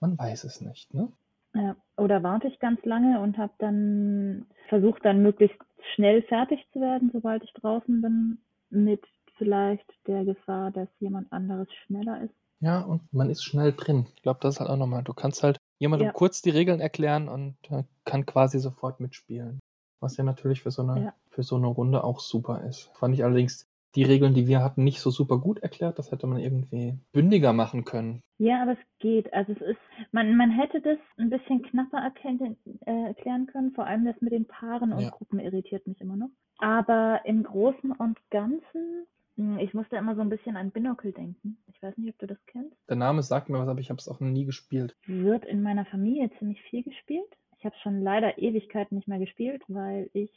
Man 0.00 0.18
weiß 0.18 0.44
es 0.44 0.60
nicht, 0.60 0.92
ne? 0.92 1.10
Ja, 1.54 1.76
oder 1.96 2.22
warte 2.22 2.48
ich 2.48 2.58
ganz 2.58 2.84
lange 2.84 3.20
und 3.20 3.36
habe 3.38 3.52
dann 3.58 4.46
versucht, 4.68 5.04
dann 5.04 5.22
möglichst 5.22 5.58
schnell 5.94 6.22
fertig 6.22 6.66
zu 6.72 6.80
werden, 6.80 7.10
sobald 7.12 7.42
ich 7.44 7.52
draußen 7.54 8.00
bin, 8.00 8.38
mit 8.70 9.04
vielleicht 9.36 9.86
der 10.06 10.24
Gefahr, 10.24 10.70
dass 10.70 10.88
jemand 11.00 11.32
anderes 11.32 11.68
schneller 11.86 12.22
ist. 12.22 12.34
Ja, 12.60 12.80
und 12.80 13.02
man 13.12 13.30
ist 13.30 13.42
schnell 13.42 13.72
drin. 13.72 14.06
Ich 14.14 14.22
glaube, 14.22 14.40
das 14.42 14.54
ist 14.56 14.60
halt 14.60 14.70
auch 14.70 14.76
nochmal. 14.76 15.02
Du 15.02 15.14
kannst 15.14 15.42
halt 15.42 15.56
jemandem 15.78 16.06
Ja. 16.08 16.12
kurz 16.12 16.42
die 16.42 16.50
Regeln 16.50 16.80
erklären 16.80 17.28
und 17.28 17.56
äh, 17.70 17.84
kann 18.04 18.26
quasi 18.26 18.58
sofort 18.58 19.00
mitspielen. 19.00 19.60
Was 20.00 20.16
ja 20.16 20.24
natürlich 20.24 20.62
für 20.62 20.70
so, 20.70 20.82
eine, 20.82 21.04
Ja. 21.04 21.14
für 21.30 21.42
so 21.42 21.56
eine 21.56 21.66
Runde 21.68 22.04
auch 22.04 22.20
super 22.20 22.62
ist. 22.64 22.90
Fand 22.94 23.14
ich 23.14 23.24
allerdings 23.24 23.66
die 23.96 24.04
Regeln, 24.04 24.34
die 24.34 24.46
wir 24.46 24.62
hatten, 24.62 24.84
nicht 24.84 25.00
so 25.00 25.10
super 25.10 25.38
gut 25.38 25.58
erklärt. 25.60 25.98
Das 25.98 26.12
hätte 26.12 26.26
man 26.26 26.38
irgendwie 26.38 26.98
bündiger 27.12 27.52
machen 27.52 27.84
können. 27.84 28.20
Ja, 28.38 28.62
aber 28.62 28.72
es 28.72 28.78
geht. 29.00 29.32
Also 29.32 29.52
es 29.52 29.60
ist, 29.60 29.80
man, 30.12 30.36
man 30.36 30.50
hätte 30.50 30.80
das 30.80 30.98
ein 31.18 31.28
bisschen 31.30 31.62
knapper 31.62 31.98
erkennen, 31.98 32.56
äh, 32.86 33.06
erklären 33.08 33.46
können. 33.46 33.72
Vor 33.72 33.86
allem 33.86 34.04
das 34.04 34.20
mit 34.20 34.32
den 34.32 34.46
Paaren 34.46 34.92
und 34.92 35.00
Ja. 35.00 35.10
Gruppen 35.10 35.40
irritiert 35.40 35.86
mich 35.86 36.00
immer 36.00 36.16
noch. 36.16 36.30
Aber 36.58 37.22
im 37.24 37.42
Großen 37.42 37.90
und 37.92 38.18
Ganzen, 38.30 39.06
ich 39.36 39.72
musste 39.74 39.96
immer 39.96 40.14
so 40.14 40.20
ein 40.20 40.28
bisschen 40.28 40.56
an 40.56 40.70
Binocle 40.70 41.12
denken. 41.12 41.56
Ich 41.68 41.82
weiß 41.82 41.96
nicht, 41.96 42.10
ob 42.10 42.18
du 42.18 42.26
das 42.26 42.38
kennst. 42.46 42.76
Der 42.88 42.96
Name 42.96 43.22
sagt 43.22 43.48
mir 43.48 43.58
was, 43.58 43.68
aber 43.68 43.80
ich 43.80 43.88
habe 43.90 43.98
es 43.98 44.08
auch 44.08 44.20
noch 44.20 44.28
nie 44.28 44.44
gespielt. 44.44 44.96
wird 45.06 45.44
in 45.46 45.62
meiner 45.62 45.86
Familie 45.86 46.30
ziemlich 46.38 46.60
viel 46.62 46.82
gespielt. 46.82 47.36
Ich 47.58 47.64
habe 47.64 47.74
schon 47.82 48.02
leider 48.02 48.38
Ewigkeiten 48.38 48.96
nicht 48.96 49.08
mehr 49.08 49.18
gespielt, 49.18 49.62
weil 49.68 50.10
ich 50.12 50.30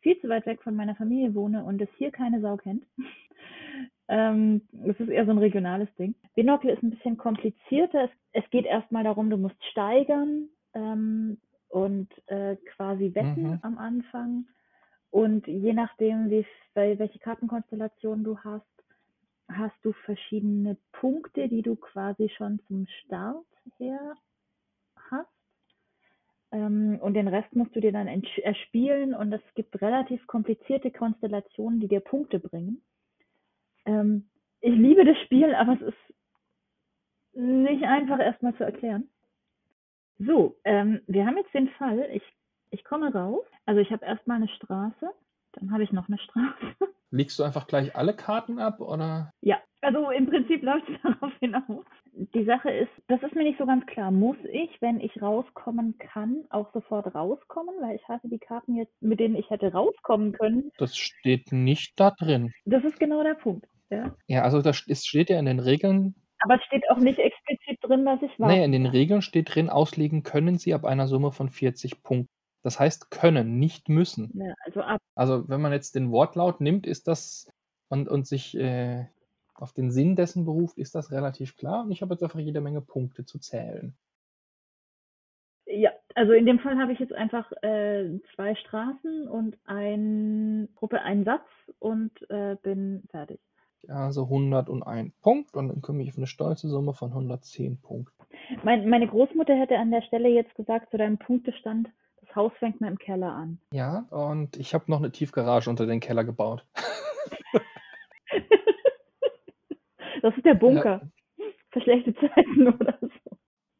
viel 0.00 0.18
zu 0.20 0.28
weit 0.28 0.46
weg 0.46 0.62
von 0.62 0.74
meiner 0.74 0.94
Familie 0.96 1.34
wohne 1.34 1.64
und 1.64 1.80
es 1.80 1.88
hier 1.98 2.10
keine 2.10 2.40
Sau 2.40 2.56
kennt. 2.56 2.84
ähm, 4.08 4.62
das 4.72 4.98
ist 4.98 5.08
eher 5.08 5.24
so 5.24 5.30
ein 5.30 5.38
regionales 5.38 5.88
Ding. 5.98 6.14
Binocle 6.34 6.72
ist 6.72 6.82
ein 6.82 6.90
bisschen 6.90 7.16
komplizierter. 7.16 8.04
Es, 8.04 8.10
es 8.32 8.50
geht 8.50 8.66
erstmal 8.66 9.04
darum, 9.04 9.30
du 9.30 9.36
musst 9.36 9.62
steigern 9.70 10.48
ähm, 10.74 11.38
und 11.68 12.08
äh, 12.28 12.56
quasi 12.76 13.14
wetten 13.14 13.42
Mhm. 13.52 13.58
am 13.62 13.78
Anfang. 13.78 14.46
Und 15.10 15.46
je 15.46 15.72
nachdem, 15.72 16.30
wie, 16.30 16.46
wel- 16.74 16.98
welche 16.98 17.18
Kartenkonstellation 17.18 18.22
du 18.24 18.38
hast, 18.38 18.66
hast 19.48 19.76
du 19.84 19.92
verschiedene 19.92 20.76
Punkte, 20.92 21.48
die 21.48 21.62
du 21.62 21.76
quasi 21.76 22.28
schon 22.28 22.60
zum 22.68 22.86
Start 22.86 23.44
her 23.78 24.14
hast. 25.10 25.28
Ähm, 26.52 26.98
und 27.00 27.14
den 27.14 27.28
Rest 27.28 27.54
musst 27.54 27.74
du 27.74 27.80
dir 27.80 27.92
dann 27.92 28.08
erspielen 28.08 29.14
und 29.14 29.32
es 29.32 29.42
gibt 29.54 29.80
relativ 29.80 30.26
komplizierte 30.26 30.90
Konstellationen, 30.90 31.80
die 31.80 31.88
dir 31.88 32.00
Punkte 32.00 32.38
bringen. 32.38 32.82
Ähm, 33.84 34.28
ich 34.60 34.74
liebe 34.74 35.04
das 35.04 35.18
Spiel, 35.24 35.54
aber 35.54 35.74
es 35.74 35.80
ist 35.82 36.14
nicht 37.32 37.84
einfach 37.84 38.18
erstmal 38.18 38.54
zu 38.56 38.64
erklären. 38.64 39.08
So, 40.18 40.56
ähm, 40.64 41.00
wir 41.06 41.24
haben 41.26 41.38
jetzt 41.38 41.54
den 41.54 41.68
Fall, 41.70 42.08
ich, 42.12 42.22
ich 42.70 42.84
komme 42.84 43.12
raus, 43.12 43.44
also 43.66 43.80
ich 43.80 43.90
habe 43.90 44.04
erstmal 44.04 44.36
eine 44.38 44.48
Straße, 44.48 45.10
dann 45.52 45.72
habe 45.72 45.82
ich 45.82 45.92
noch 45.92 46.08
eine 46.08 46.18
Straße. 46.18 46.54
Legst 47.12 47.38
du 47.38 47.42
einfach 47.42 47.66
gleich 47.66 47.96
alle 47.96 48.14
Karten 48.14 48.60
ab 48.60 48.80
oder? 48.80 49.32
Ja, 49.40 49.58
also 49.80 50.10
im 50.10 50.26
Prinzip 50.28 50.62
läuft 50.62 50.88
es 50.88 50.96
darauf 51.02 51.32
hinaus. 51.40 51.84
Die 52.12 52.44
Sache 52.44 52.70
ist, 52.70 52.90
das 53.08 53.22
ist 53.22 53.34
mir 53.34 53.42
nicht 53.42 53.58
so 53.58 53.66
ganz 53.66 53.84
klar. 53.86 54.10
Muss 54.12 54.36
ich, 54.52 54.70
wenn 54.80 55.00
ich 55.00 55.20
rauskommen 55.20 55.98
kann, 55.98 56.44
auch 56.50 56.72
sofort 56.72 57.12
rauskommen? 57.14 57.74
Weil 57.80 57.96
ich 57.96 58.08
hatte 58.08 58.28
die 58.28 58.38
Karten 58.38 58.76
jetzt, 58.76 58.92
mit 59.00 59.18
denen 59.18 59.34
ich 59.34 59.50
hätte 59.50 59.72
rauskommen 59.72 60.32
können. 60.32 60.70
Das 60.78 60.96
steht 60.96 61.50
nicht 61.50 61.98
da 61.98 62.12
drin. 62.12 62.52
Das 62.64 62.84
ist 62.84 63.00
genau 63.00 63.22
der 63.24 63.34
Punkt. 63.34 63.66
Ja. 63.90 64.14
Ja, 64.28 64.42
also 64.42 64.62
das 64.62 64.76
steht 64.76 65.30
ja 65.30 65.38
in 65.40 65.46
den 65.46 65.58
Regeln, 65.58 66.14
Aber 66.44 66.54
es 66.56 66.64
steht 66.64 66.88
auch 66.90 66.98
nicht 66.98 67.18
explizit 67.18 67.78
drin, 67.82 68.04
dass 68.04 68.22
ich 68.22 68.38
war. 68.38 68.48
naja, 68.48 68.64
in 68.64 68.72
den 68.72 68.86
Regeln 68.86 69.20
steht 69.22 69.52
drin, 69.54 69.68
auslegen 69.68 70.22
können 70.22 70.58
Sie 70.58 70.74
ab 70.74 70.84
einer 70.84 71.08
Summe 71.08 71.32
von 71.32 71.48
40 71.48 72.02
Punkten. 72.04 72.32
Das 72.62 72.78
heißt 72.78 73.10
können, 73.10 73.58
nicht 73.58 73.88
müssen. 73.88 74.30
Ja, 74.34 74.54
also 74.64 74.82
ab. 74.82 75.00
Also 75.14 75.48
wenn 75.48 75.60
man 75.60 75.72
jetzt 75.72 75.94
den 75.94 76.10
Wortlaut 76.10 76.60
nimmt, 76.60 76.86
ist 76.86 77.08
das 77.08 77.50
und, 77.88 78.08
und 78.08 78.26
sich 78.26 78.56
äh, 78.56 79.06
auf 79.54 79.72
den 79.72 79.90
Sinn 79.90 80.16
dessen 80.16 80.44
beruft, 80.44 80.78
ist 80.78 80.94
das 80.94 81.10
relativ 81.10 81.56
klar. 81.56 81.84
Und 81.84 81.90
ich 81.90 82.02
habe 82.02 82.14
jetzt 82.14 82.22
einfach 82.22 82.38
jede 82.38 82.60
Menge 82.60 82.80
Punkte 82.80 83.24
zu 83.24 83.38
zählen. 83.38 83.94
Ja, 85.66 85.90
also 86.14 86.32
in 86.32 86.46
dem 86.46 86.58
Fall 86.58 86.78
habe 86.78 86.92
ich 86.92 86.98
jetzt 86.98 87.12
einfach 87.12 87.50
äh, 87.62 88.18
zwei 88.34 88.54
Straßen 88.56 89.28
und 89.28 89.56
ein 89.64 90.68
Gruppe, 90.74 91.00
einen 91.02 91.24
Satz 91.24 91.46
und 91.78 92.10
äh, 92.28 92.56
bin 92.62 93.04
fertig. 93.10 93.40
Also 93.88 94.24
101 94.24 95.14
Punkt 95.22 95.54
und 95.54 95.68
dann 95.68 95.80
komme 95.80 96.02
ich 96.02 96.10
auf 96.10 96.18
eine 96.18 96.26
stolze 96.26 96.68
Summe 96.68 96.92
von 96.92 97.10
110 97.10 97.80
Punkten. 97.80 98.24
Mein, 98.62 98.88
meine 98.88 99.06
Großmutter 99.06 99.54
hätte 99.54 99.78
an 99.78 99.90
der 99.90 100.02
Stelle 100.02 100.28
jetzt 100.28 100.54
gesagt, 100.54 100.90
zu 100.90 100.98
deinem 100.98 101.18
Punktestand, 101.18 101.88
das 102.30 102.36
Haus 102.36 102.52
fängt 102.58 102.80
mal 102.80 102.88
im 102.88 102.98
Keller 102.98 103.32
an. 103.32 103.58
Ja, 103.72 104.06
und 104.10 104.56
ich 104.56 104.74
habe 104.74 104.84
noch 104.88 104.98
eine 104.98 105.10
Tiefgarage 105.10 105.68
unter 105.68 105.86
den 105.86 106.00
Keller 106.00 106.24
gebaut. 106.24 106.64
das 110.22 110.36
ist 110.36 110.44
der 110.44 110.54
Bunker. 110.54 111.02
Ja. 111.02 111.46
Für 111.72 111.80
schlechte 111.80 112.14
Zeiten 112.14 112.68
oder 112.68 112.98
so. 113.00 113.08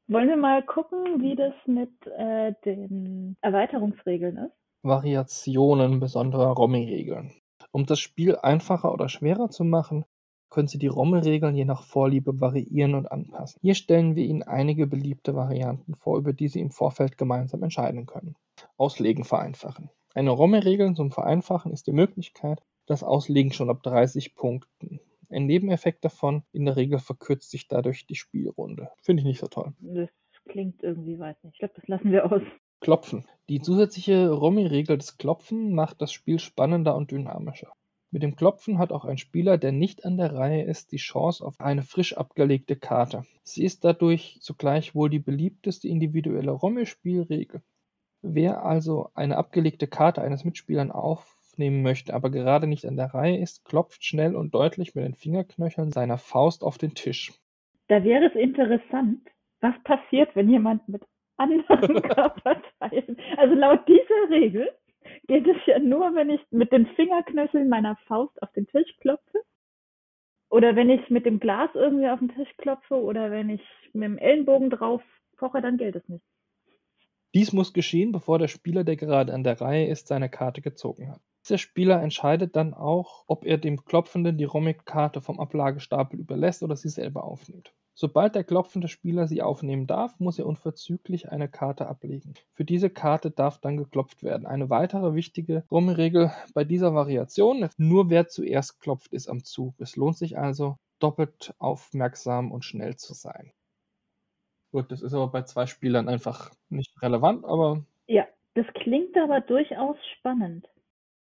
Wollen 0.08 0.28
wir 0.28 0.36
mal 0.36 0.62
gucken, 0.64 1.20
wie 1.20 1.36
das 1.36 1.54
mit 1.66 1.90
äh, 2.06 2.54
den 2.64 3.36
Erweiterungsregeln 3.40 4.36
ist? 4.38 4.52
Variationen 4.82 6.00
besonderer 6.00 6.52
Romy-Regeln. 6.52 7.32
Um 7.72 7.86
das 7.86 8.00
Spiel 8.00 8.36
einfacher 8.36 8.92
oder 8.92 9.08
schwerer 9.08 9.50
zu 9.50 9.64
machen, 9.64 10.04
können 10.50 10.68
Sie 10.68 10.78
die 10.78 10.88
Romy-Regeln 10.88 11.54
je 11.54 11.64
nach 11.64 11.84
Vorliebe 11.84 12.40
variieren 12.40 12.94
und 12.94 13.10
anpassen. 13.10 13.60
Hier 13.62 13.74
stellen 13.74 14.16
wir 14.16 14.24
Ihnen 14.24 14.42
einige 14.42 14.86
beliebte 14.86 15.34
Varianten 15.34 15.94
vor, 15.94 16.18
über 16.18 16.32
die 16.32 16.48
Sie 16.48 16.60
im 16.60 16.70
Vorfeld 16.70 17.16
gemeinsam 17.16 17.62
entscheiden 17.62 18.06
können. 18.06 18.36
Auslegen 18.76 19.24
vereinfachen. 19.24 19.90
Eine 20.14 20.30
Romy-Regel 20.30 20.94
zum 20.94 21.12
Vereinfachen 21.12 21.72
ist 21.72 21.86
die 21.86 21.92
Möglichkeit, 21.92 22.60
das 22.86 23.04
Auslegen 23.04 23.52
schon 23.52 23.70
ab 23.70 23.82
30 23.84 24.34
Punkten. 24.34 25.00
Ein 25.30 25.46
Nebeneffekt 25.46 26.04
davon, 26.04 26.42
in 26.52 26.64
der 26.64 26.74
Regel 26.74 26.98
verkürzt 26.98 27.50
sich 27.50 27.68
dadurch 27.68 28.06
die 28.06 28.16
Spielrunde. 28.16 28.90
Finde 29.00 29.20
ich 29.20 29.26
nicht 29.26 29.38
so 29.38 29.46
toll. 29.46 29.72
Das 29.78 30.08
klingt 30.48 30.82
irgendwie, 30.82 31.16
weiß 31.16 31.36
nicht. 31.44 31.54
Ich 31.54 31.58
glaube, 31.60 31.74
das 31.76 31.86
lassen 31.86 32.10
wir 32.10 32.30
aus. 32.30 32.42
Klopfen. 32.80 33.26
Die 33.48 33.60
zusätzliche 33.60 34.30
Romy-Regel 34.30 34.98
des 34.98 35.18
Klopfen 35.18 35.74
macht 35.74 36.02
das 36.02 36.12
Spiel 36.12 36.40
spannender 36.40 36.96
und 36.96 37.12
dynamischer. 37.12 37.72
Mit 38.12 38.24
dem 38.24 38.34
Klopfen 38.34 38.78
hat 38.78 38.90
auch 38.90 39.04
ein 39.04 39.18
Spieler, 39.18 39.56
der 39.56 39.70
nicht 39.70 40.04
an 40.04 40.16
der 40.16 40.34
Reihe 40.34 40.64
ist, 40.64 40.90
die 40.90 40.96
Chance 40.96 41.44
auf 41.44 41.60
eine 41.60 41.82
frisch 41.82 42.16
abgelegte 42.16 42.74
Karte. 42.74 43.22
Sie 43.44 43.64
ist 43.64 43.84
dadurch 43.84 44.38
zugleich 44.40 44.96
wohl 44.96 45.10
die 45.10 45.20
beliebteste 45.20 45.86
individuelle 45.86 46.50
Romy-Spielregel. 46.50 47.62
Wer 48.22 48.64
also 48.64 49.10
eine 49.14 49.36
abgelegte 49.36 49.86
Karte 49.86 50.22
eines 50.22 50.44
Mitspielers 50.44 50.90
aufnehmen 50.90 51.82
möchte, 51.82 52.12
aber 52.12 52.30
gerade 52.30 52.66
nicht 52.66 52.84
an 52.84 52.96
der 52.96 53.14
Reihe 53.14 53.38
ist, 53.38 53.64
klopft 53.64 54.04
schnell 54.04 54.34
und 54.34 54.54
deutlich 54.54 54.96
mit 54.96 55.04
den 55.04 55.14
Fingerknöcheln 55.14 55.92
seiner 55.92 56.18
Faust 56.18 56.64
auf 56.64 56.78
den 56.78 56.94
Tisch. 56.94 57.32
Da 57.86 58.02
wäre 58.02 58.26
es 58.26 58.34
interessant, 58.34 59.20
was 59.60 59.74
passiert, 59.84 60.34
wenn 60.34 60.50
jemand 60.50 60.88
mit 60.88 61.02
anderen 61.36 62.02
Körperteilen. 62.02 63.16
Also 63.36 63.54
laut 63.54 63.86
dieser 63.86 64.30
Regel 64.30 64.68
geht 65.30 65.46
es 65.46 65.64
ja 65.66 65.78
nur, 65.78 66.16
wenn 66.16 66.28
ich 66.28 66.40
mit 66.50 66.72
den 66.72 66.86
Fingerknöcheln 66.96 67.68
meiner 67.68 67.94
Faust 68.08 68.42
auf 68.42 68.50
den 68.50 68.66
Tisch 68.66 68.96
klopfe. 68.98 69.38
Oder 70.48 70.74
wenn 70.74 70.90
ich 70.90 71.08
mit 71.08 71.24
dem 71.24 71.38
Glas 71.38 71.70
irgendwie 71.74 72.08
auf 72.08 72.18
den 72.18 72.34
Tisch 72.34 72.48
klopfe 72.58 73.00
oder 73.00 73.30
wenn 73.30 73.48
ich 73.48 73.62
mit 73.92 74.02
dem 74.02 74.18
Ellenbogen 74.18 74.70
drauf 74.70 75.02
poche, 75.36 75.62
dann 75.62 75.76
gilt 75.76 75.94
es 75.94 76.08
nicht. 76.08 76.24
Dies 77.32 77.52
muss 77.52 77.72
geschehen, 77.72 78.10
bevor 78.10 78.40
der 78.40 78.48
Spieler, 78.48 78.82
der 78.82 78.96
gerade 78.96 79.32
an 79.32 79.44
der 79.44 79.60
Reihe 79.60 79.86
ist, 79.86 80.08
seine 80.08 80.28
Karte 80.28 80.62
gezogen 80.62 81.12
hat. 81.12 81.20
Dieser 81.44 81.58
Spieler 81.58 82.02
entscheidet 82.02 82.56
dann 82.56 82.74
auch, 82.74 83.22
ob 83.28 83.46
er 83.46 83.56
dem 83.56 83.84
Klopfenden 83.84 84.36
die 84.36 84.42
Romic-Karte 84.42 85.20
vom 85.20 85.38
Ablagestapel 85.38 86.18
überlässt 86.18 86.64
oder 86.64 86.74
sie 86.74 86.88
selber 86.88 87.22
aufnimmt. 87.22 87.72
Sobald 87.94 88.34
der 88.34 88.44
klopfende 88.44 88.88
Spieler 88.88 89.26
sie 89.26 89.42
aufnehmen 89.42 89.86
darf, 89.86 90.18
muss 90.20 90.38
er 90.38 90.46
unverzüglich 90.46 91.30
eine 91.30 91.48
Karte 91.48 91.86
ablegen. 91.86 92.34
Für 92.54 92.64
diese 92.64 92.88
Karte 92.88 93.30
darf 93.30 93.58
dann 93.58 93.76
geklopft 93.76 94.22
werden. 94.22 94.46
Eine 94.46 94.70
weitere 94.70 95.14
wichtige 95.14 95.64
Rumregel 95.70 96.32
bei 96.54 96.64
dieser 96.64 96.94
Variation 96.94 97.68
nur 97.76 98.08
wer 98.10 98.28
zuerst 98.28 98.80
klopft, 98.80 99.12
ist 99.12 99.28
am 99.28 99.44
Zug. 99.44 99.74
Es 99.78 99.96
lohnt 99.96 100.16
sich 100.16 100.38
also, 100.38 100.76
doppelt 100.98 101.54
aufmerksam 101.58 102.52
und 102.52 102.64
schnell 102.64 102.96
zu 102.96 103.14
sein. 103.14 103.52
Gut, 104.72 104.92
das 104.92 105.02
ist 105.02 105.14
aber 105.14 105.28
bei 105.28 105.42
zwei 105.42 105.66
Spielern 105.66 106.08
einfach 106.08 106.52
nicht 106.68 107.02
relevant, 107.02 107.44
aber. 107.44 107.84
Ja, 108.06 108.26
das 108.54 108.66
klingt 108.74 109.16
aber 109.16 109.40
durchaus 109.40 109.96
spannend. 110.18 110.68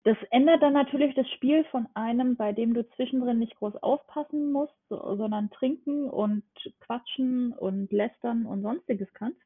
Das 0.06 0.16
ändert 0.30 0.62
dann 0.62 0.72
natürlich 0.72 1.16
das 1.16 1.28
Spiel 1.30 1.64
von 1.64 1.88
einem, 1.94 2.36
bei 2.36 2.52
dem 2.52 2.74
du 2.74 2.88
zwischendrin 2.90 3.40
nicht 3.40 3.56
groß 3.56 3.74
aufpassen 3.82 4.52
musst, 4.52 4.72
sondern 4.88 5.50
trinken 5.50 6.08
und 6.08 6.44
quatschen 6.78 7.52
und 7.52 7.90
lästern 7.90 8.46
und 8.46 8.62
sonstiges 8.62 9.12
kannst. 9.14 9.40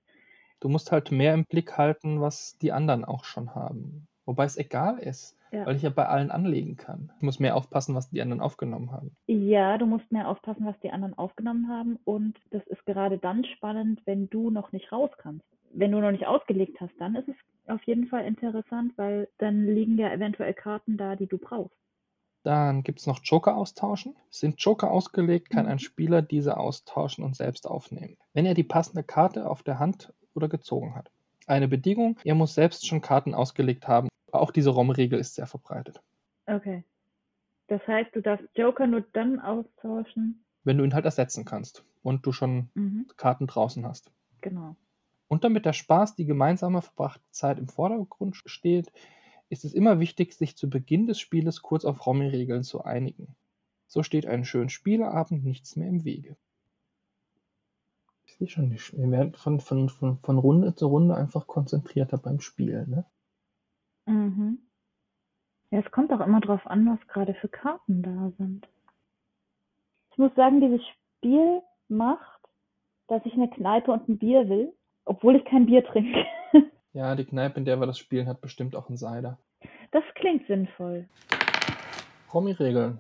Du 0.60 0.68
musst 0.68 0.92
halt 0.92 1.12
mehr 1.12 1.32
im 1.32 1.46
Blick 1.46 1.78
halten, 1.78 2.20
was 2.20 2.58
die 2.58 2.72
anderen 2.72 3.06
auch 3.06 3.24
schon 3.24 3.54
haben. 3.54 4.06
Wobei 4.26 4.44
es 4.44 4.58
egal 4.58 4.98
ist, 4.98 5.34
ja. 5.50 5.64
weil 5.64 5.76
ich 5.76 5.82
ja 5.82 5.88
bei 5.88 6.04
allen 6.04 6.30
anlegen 6.30 6.76
kann. 6.76 7.10
Ich 7.16 7.22
muss 7.22 7.40
mehr 7.40 7.56
aufpassen, 7.56 7.94
was 7.94 8.10
die 8.10 8.20
anderen 8.20 8.42
aufgenommen 8.42 8.92
haben. 8.92 9.16
Ja, 9.28 9.78
du 9.78 9.86
musst 9.86 10.12
mehr 10.12 10.28
aufpassen, 10.28 10.66
was 10.66 10.78
die 10.80 10.90
anderen 10.90 11.16
aufgenommen 11.16 11.70
haben. 11.70 11.98
Und 12.04 12.38
das 12.50 12.66
ist 12.66 12.84
gerade 12.84 13.16
dann 13.16 13.46
spannend, 13.46 14.02
wenn 14.04 14.28
du 14.28 14.50
noch 14.50 14.72
nicht 14.72 14.92
raus 14.92 15.10
kannst. 15.16 15.46
Wenn 15.70 15.92
du 15.92 16.00
noch 16.00 16.10
nicht 16.10 16.26
ausgelegt 16.26 16.80
hast, 16.80 16.92
dann 16.98 17.14
ist 17.14 17.28
es 17.28 17.36
auf 17.66 17.82
jeden 17.84 18.06
Fall 18.06 18.24
interessant, 18.24 18.92
weil 18.96 19.28
dann 19.38 19.66
liegen 19.66 19.96
ja 19.98 20.12
eventuell 20.12 20.52
Karten 20.54 20.96
da, 20.96 21.16
die 21.16 21.26
du 21.26 21.38
brauchst. 21.38 21.76
Dann 22.42 22.82
gibt 22.82 23.00
es 23.00 23.06
noch 23.06 23.20
Joker 23.22 23.56
austauschen. 23.56 24.16
Sind 24.30 24.60
Joker 24.60 24.90
ausgelegt, 24.90 25.50
kann 25.50 25.66
ein 25.66 25.74
mhm. 25.74 25.80
Spieler 25.80 26.22
diese 26.22 26.56
austauschen 26.56 27.24
und 27.24 27.36
selbst 27.36 27.66
aufnehmen, 27.66 28.16
wenn 28.32 28.46
er 28.46 28.54
die 28.54 28.64
passende 28.64 29.02
Karte 29.02 29.48
auf 29.48 29.62
der 29.62 29.78
Hand 29.78 30.12
oder 30.34 30.48
gezogen 30.48 30.94
hat. 30.94 31.10
Eine 31.46 31.68
Bedingung, 31.68 32.18
er 32.24 32.34
muss 32.34 32.54
selbst 32.54 32.86
schon 32.86 33.00
Karten 33.00 33.34
ausgelegt 33.34 33.88
haben. 33.88 34.08
Auch 34.32 34.52
diese 34.52 34.70
ROM-Regel 34.70 35.18
ist 35.18 35.34
sehr 35.34 35.46
verbreitet. 35.46 36.00
Okay. 36.46 36.84
Das 37.66 37.86
heißt, 37.86 38.14
du 38.14 38.22
darfst 38.22 38.46
Joker 38.54 38.86
nur 38.86 39.02
dann 39.12 39.38
austauschen. 39.40 40.44
Wenn 40.64 40.78
du 40.78 40.84
ihn 40.84 40.94
halt 40.94 41.04
ersetzen 41.04 41.44
kannst 41.44 41.84
und 42.02 42.24
du 42.24 42.32
schon 42.32 42.70
mhm. 42.74 43.06
Karten 43.16 43.46
draußen 43.46 43.86
hast. 43.86 44.10
Genau. 44.40 44.76
Und 45.30 45.44
damit 45.44 45.64
der 45.64 45.74
Spaß, 45.74 46.16
die 46.16 46.26
gemeinsame 46.26 46.82
verbrachte 46.82 47.22
Zeit 47.30 47.60
im 47.60 47.68
Vordergrund 47.68 48.34
steht, 48.34 48.92
ist 49.48 49.64
es 49.64 49.74
immer 49.74 50.00
wichtig, 50.00 50.32
sich 50.34 50.56
zu 50.56 50.68
Beginn 50.68 51.06
des 51.06 51.20
Spieles 51.20 51.62
kurz 51.62 51.84
auf 51.84 52.04
Romy-Regeln 52.04 52.64
zu 52.64 52.82
einigen. 52.82 53.36
So 53.86 54.02
steht 54.02 54.26
einem 54.26 54.44
schönen 54.44 54.70
Spieleabend 54.70 55.44
nichts 55.44 55.76
mehr 55.76 55.88
im 55.88 56.02
Wege. 56.04 56.36
Ich 58.24 58.34
sehe 58.34 58.48
schon 58.48 58.70
nicht. 58.70 58.92
Wir 58.98 59.08
werden 59.08 59.34
von, 59.34 59.60
von, 59.60 59.88
von, 59.88 60.18
von 60.18 60.38
Runde 60.38 60.74
zu 60.74 60.88
Runde 60.88 61.14
einfach 61.14 61.46
konzentrierter 61.46 62.18
beim 62.18 62.40
Spielen. 62.40 62.90
Ne? 62.90 63.04
Mhm. 64.06 64.58
Ja, 65.70 65.78
es 65.78 65.92
kommt 65.92 66.12
auch 66.12 66.26
immer 66.26 66.40
darauf 66.40 66.66
an, 66.66 66.86
was 66.86 67.06
gerade 67.06 67.34
für 67.34 67.48
Karten 67.48 68.02
da 68.02 68.32
sind. 68.36 68.68
Ich 70.10 70.18
muss 70.18 70.34
sagen, 70.34 70.60
dieses 70.60 70.84
Spiel 70.88 71.62
macht, 71.86 72.40
dass 73.06 73.24
ich 73.26 73.34
eine 73.34 73.48
Kneipe 73.48 73.92
und 73.92 74.08
ein 74.08 74.18
Bier 74.18 74.48
will 74.48 74.74
obwohl 75.04 75.36
ich 75.36 75.44
kein 75.44 75.66
Bier 75.66 75.84
trinke. 75.84 76.24
Ja, 76.92 77.14
die 77.14 77.24
Kneipe, 77.24 77.56
in 77.56 77.64
der 77.64 77.78
wir 77.78 77.86
das 77.86 78.00
spielen, 78.00 78.26
hat 78.26 78.40
bestimmt 78.40 78.74
auch 78.74 78.88
einen 78.88 78.98
Cider. 78.98 79.38
Das 79.92 80.02
klingt 80.16 80.44
sinnvoll. 80.48 81.08
Promi-Regeln. 82.26 82.98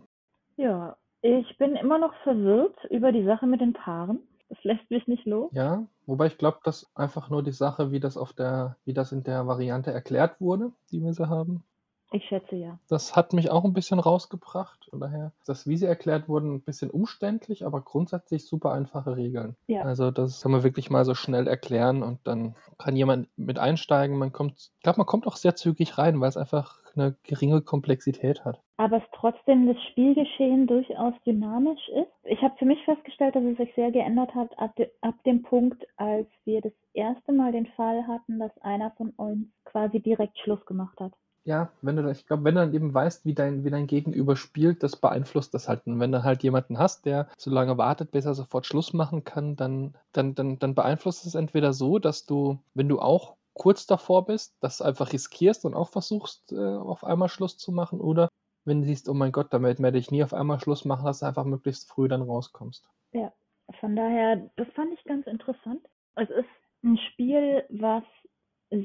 Ja, 0.56 0.96
ich 1.22 1.58
bin 1.58 1.74
immer 1.74 1.98
noch 1.98 2.14
verwirrt 2.22 2.76
über 2.88 3.10
die 3.10 3.24
Sache 3.24 3.48
mit 3.48 3.60
den 3.60 3.72
Paaren. 3.72 4.20
Das 4.48 4.62
lässt 4.62 4.90
mich 4.90 5.06
nicht 5.06 5.26
los. 5.26 5.50
Ja, 5.52 5.86
wobei 6.06 6.26
ich 6.26 6.38
glaube, 6.38 6.58
dass 6.64 6.90
einfach 6.94 7.30
nur 7.30 7.42
die 7.42 7.52
Sache, 7.52 7.90
wie 7.92 8.00
das 8.00 8.16
auf 8.16 8.32
der, 8.32 8.76
wie 8.84 8.94
das 8.94 9.10
in 9.10 9.22
der 9.22 9.46
Variante 9.46 9.92
erklärt 9.92 10.40
wurde, 10.40 10.72
die 10.90 11.02
wir 11.02 11.12
sie 11.12 11.28
haben, 11.28 11.64
ich 12.12 12.24
schätze 12.24 12.56
ja. 12.56 12.78
Das 12.88 13.14
hat 13.14 13.32
mich 13.32 13.50
auch 13.50 13.64
ein 13.64 13.72
bisschen 13.72 14.00
rausgebracht. 14.00 14.86
Von 14.90 15.00
daher, 15.00 15.32
das, 15.46 15.66
wie 15.66 15.76
sie 15.76 15.86
erklärt 15.86 16.28
wurden, 16.28 16.54
ein 16.54 16.60
bisschen 16.62 16.90
umständlich, 16.90 17.64
aber 17.64 17.80
grundsätzlich 17.82 18.46
super 18.46 18.72
einfache 18.72 19.16
Regeln. 19.16 19.56
Ja. 19.68 19.82
Also 19.82 20.10
das 20.10 20.42
kann 20.42 20.50
man 20.50 20.64
wirklich 20.64 20.90
mal 20.90 21.04
so 21.04 21.14
schnell 21.14 21.46
erklären 21.46 22.02
und 22.02 22.18
dann 22.24 22.56
kann 22.78 22.96
jemand 22.96 23.28
mit 23.36 23.58
einsteigen. 23.58 24.18
Man 24.18 24.32
kommt, 24.32 24.72
ich 24.76 24.82
glaube, 24.82 24.98
man 24.98 25.06
kommt 25.06 25.26
auch 25.26 25.36
sehr 25.36 25.54
zügig 25.54 25.98
rein, 25.98 26.20
weil 26.20 26.28
es 26.28 26.36
einfach 26.36 26.80
eine 26.96 27.16
geringe 27.22 27.62
Komplexität 27.62 28.44
hat. 28.44 28.60
Aber 28.76 28.96
es 28.96 29.02
trotzdem 29.12 29.66
das 29.66 29.80
Spielgeschehen 29.90 30.66
durchaus 30.66 31.14
dynamisch 31.24 31.88
ist. 31.90 32.10
Ich 32.24 32.40
habe 32.42 32.56
für 32.58 32.64
mich 32.64 32.82
festgestellt, 32.84 33.36
dass 33.36 33.44
es 33.44 33.56
sich 33.56 33.72
sehr 33.74 33.92
geändert 33.92 34.34
hat 34.34 34.58
ab, 34.58 34.74
de, 34.76 34.90
ab 35.02 35.14
dem 35.24 35.42
Punkt, 35.42 35.86
als 35.96 36.26
wir 36.44 36.60
das 36.60 36.72
erste 36.92 37.32
Mal 37.32 37.52
den 37.52 37.66
Fall 37.66 38.06
hatten, 38.08 38.38
dass 38.38 38.56
einer 38.62 38.90
von 38.92 39.10
uns 39.10 39.46
quasi 39.64 40.00
direkt 40.00 40.38
Schluss 40.38 40.64
gemacht 40.66 40.98
hat. 40.98 41.12
Ja, 41.44 41.70
wenn 41.80 41.96
du, 41.96 42.10
ich 42.10 42.26
glaube, 42.26 42.44
wenn 42.44 42.54
du 42.54 42.60
dann 42.60 42.74
eben 42.74 42.92
weißt, 42.92 43.24
wie 43.24 43.34
dein, 43.34 43.64
wie 43.64 43.70
dein 43.70 43.86
Gegenüber 43.86 44.36
spielt, 44.36 44.82
das 44.82 44.96
beeinflusst 44.96 45.54
das 45.54 45.68
halt. 45.68 45.86
Und 45.86 45.98
wenn 45.98 46.12
du 46.12 46.22
halt 46.22 46.42
jemanden 46.42 46.78
hast, 46.78 47.06
der 47.06 47.28
so 47.38 47.50
lange 47.50 47.78
wartet, 47.78 48.10
bis 48.10 48.26
er 48.26 48.34
sofort 48.34 48.66
Schluss 48.66 48.92
machen 48.92 49.24
kann, 49.24 49.56
dann, 49.56 49.94
dann, 50.12 50.34
dann, 50.34 50.58
dann 50.58 50.74
beeinflusst 50.74 51.24
es 51.24 51.34
entweder 51.34 51.72
so, 51.72 51.98
dass 51.98 52.26
du, 52.26 52.58
wenn 52.74 52.88
du 52.88 53.00
auch 53.00 53.36
kurz 53.54 53.86
davor 53.86 54.26
bist, 54.26 54.54
das 54.60 54.82
einfach 54.82 55.12
riskierst 55.12 55.64
und 55.64 55.74
auch 55.74 55.88
versuchst, 55.88 56.52
äh, 56.52 56.56
auf 56.58 57.04
einmal 57.04 57.28
Schluss 57.28 57.56
zu 57.56 57.72
machen, 57.72 58.00
oder 58.00 58.28
wenn 58.64 58.82
du 58.82 58.86
siehst, 58.86 59.08
oh 59.08 59.14
mein 59.14 59.32
Gott, 59.32 59.52
damit 59.52 59.80
werde 59.80 59.98
ich 59.98 60.10
nie 60.10 60.22
auf 60.22 60.34
einmal 60.34 60.60
Schluss 60.60 60.84
machen, 60.84 61.06
dass 61.06 61.20
du 61.20 61.26
einfach 61.26 61.44
möglichst 61.44 61.88
früh 61.88 62.08
dann 62.08 62.22
rauskommst. 62.22 62.88
Ja, 63.12 63.32
von 63.80 63.96
daher, 63.96 64.50
das 64.56 64.68
fand 64.74 64.92
ich 64.92 65.02
ganz 65.04 65.26
interessant. 65.26 65.86
Es 66.16 66.28
ist 66.30 66.48
ein 66.84 66.98
Spiel, 67.10 67.64
was 67.70 68.04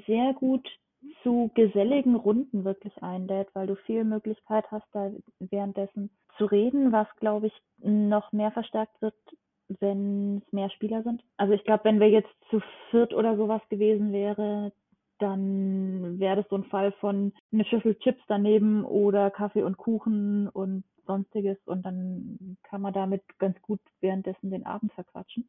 sehr 0.08 0.34
gut 0.34 0.68
zu 1.24 1.52
geselligen 1.56 2.15
Runden 2.15 2.65
wirklich 2.65 3.02
einlädt, 3.02 3.50
weil 3.54 3.68
du 3.68 3.76
viel 3.76 4.04
Möglichkeit 4.04 4.70
hast, 4.72 4.88
da 4.94 5.12
währenddessen 5.39 6.10
zu 6.38 6.46
reden, 6.46 6.91
was, 6.91 7.08
glaube 7.20 7.48
ich, 7.48 7.54
noch 7.78 8.32
mehr 8.32 8.52
verstärkt 8.52 9.02
wird, 9.02 9.15
wenn 9.68 10.38
es 10.38 10.54
mehr 10.54 10.70
Spieler 10.70 11.04
sind. 11.04 11.24
Also 11.38 11.54
ich 11.54 11.63
glaube, 11.63 11.86
wenn 11.86 12.00
wir 12.00 12.10
jetzt 12.10 12.34
zu 12.50 12.62
viert 12.89 13.13
oder 13.13 13.38
sowas 13.38 13.62
gewesen 13.70 14.12
wäre, 14.12 14.72
dann 15.20 16.20
wäre 16.20 16.38
das 16.38 16.50
so 16.50 16.58
ein 16.58 16.65
Fall 16.65 16.91
von 16.94 17.34
eine 17.52 17.65
Schüssel 17.65 17.96
Chips 18.00 18.22
daneben 18.28 18.84
oder 18.84 19.32
Kaffee 19.32 19.63
und 19.63 19.78
Kuchen 19.78 20.50
und 20.50 20.84
sonstiges 21.06 21.58
und 21.65 21.86
dann 21.86 22.58
kann 22.63 22.82
man 22.82 22.94
damit 22.94 23.24
ganz 23.38 23.62
gut 23.62 23.80
währenddessen 24.02 24.52
den 24.52 24.65
Abend 24.65 24.91
verquatschen. 24.94 25.48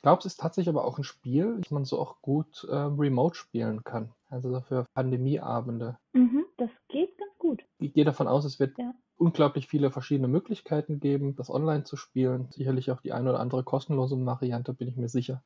Ich 0.00 0.02
glaube, 0.02 0.20
es 0.20 0.24
ist 0.24 0.40
tatsächlich 0.40 0.70
aber 0.74 0.86
auch 0.86 0.96
ein 0.96 1.04
Spiel, 1.04 1.58
das 1.60 1.70
man 1.70 1.84
so 1.84 2.00
auch 2.00 2.22
gut 2.22 2.64
äh, 2.70 2.74
remote 2.74 3.34
spielen 3.36 3.84
kann. 3.84 4.14
Also 4.30 4.50
so 4.50 4.62
für 4.62 4.86
Pandemieabende. 4.94 5.98
Mhm, 6.14 6.46
das 6.56 6.70
geht 6.88 7.18
ganz 7.18 7.36
gut. 7.36 7.62
Ich 7.76 7.92
gehe 7.92 8.06
davon 8.06 8.26
aus, 8.26 8.46
es 8.46 8.58
wird 8.58 8.78
Ja. 8.78 8.94
unglaublich 9.18 9.66
viele 9.66 9.90
verschiedene 9.90 10.26
Möglichkeiten 10.26 11.00
geben, 11.00 11.36
das 11.36 11.50
online 11.50 11.84
zu 11.84 11.96
spielen. 11.96 12.48
Sicherlich 12.50 12.90
auch 12.90 13.02
die 13.02 13.12
eine 13.12 13.28
oder 13.28 13.40
andere 13.40 13.62
kostenlose 13.62 14.16
Variante, 14.24 14.72
bin 14.72 14.88
ich 14.88 14.96
mir 14.96 15.10
sicher. 15.10 15.42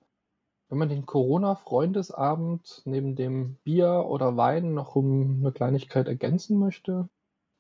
Wenn 0.69 0.79
man 0.79 0.89
den 0.89 1.05
Corona-Freundesabend 1.05 2.83
neben 2.85 3.17
dem 3.17 3.57
Bier 3.65 4.05
oder 4.07 4.37
Wein 4.37 4.73
noch 4.73 4.95
um 4.95 5.41
eine 5.41 5.51
Kleinigkeit 5.51 6.07
ergänzen 6.07 6.61
möchte, 6.61 7.09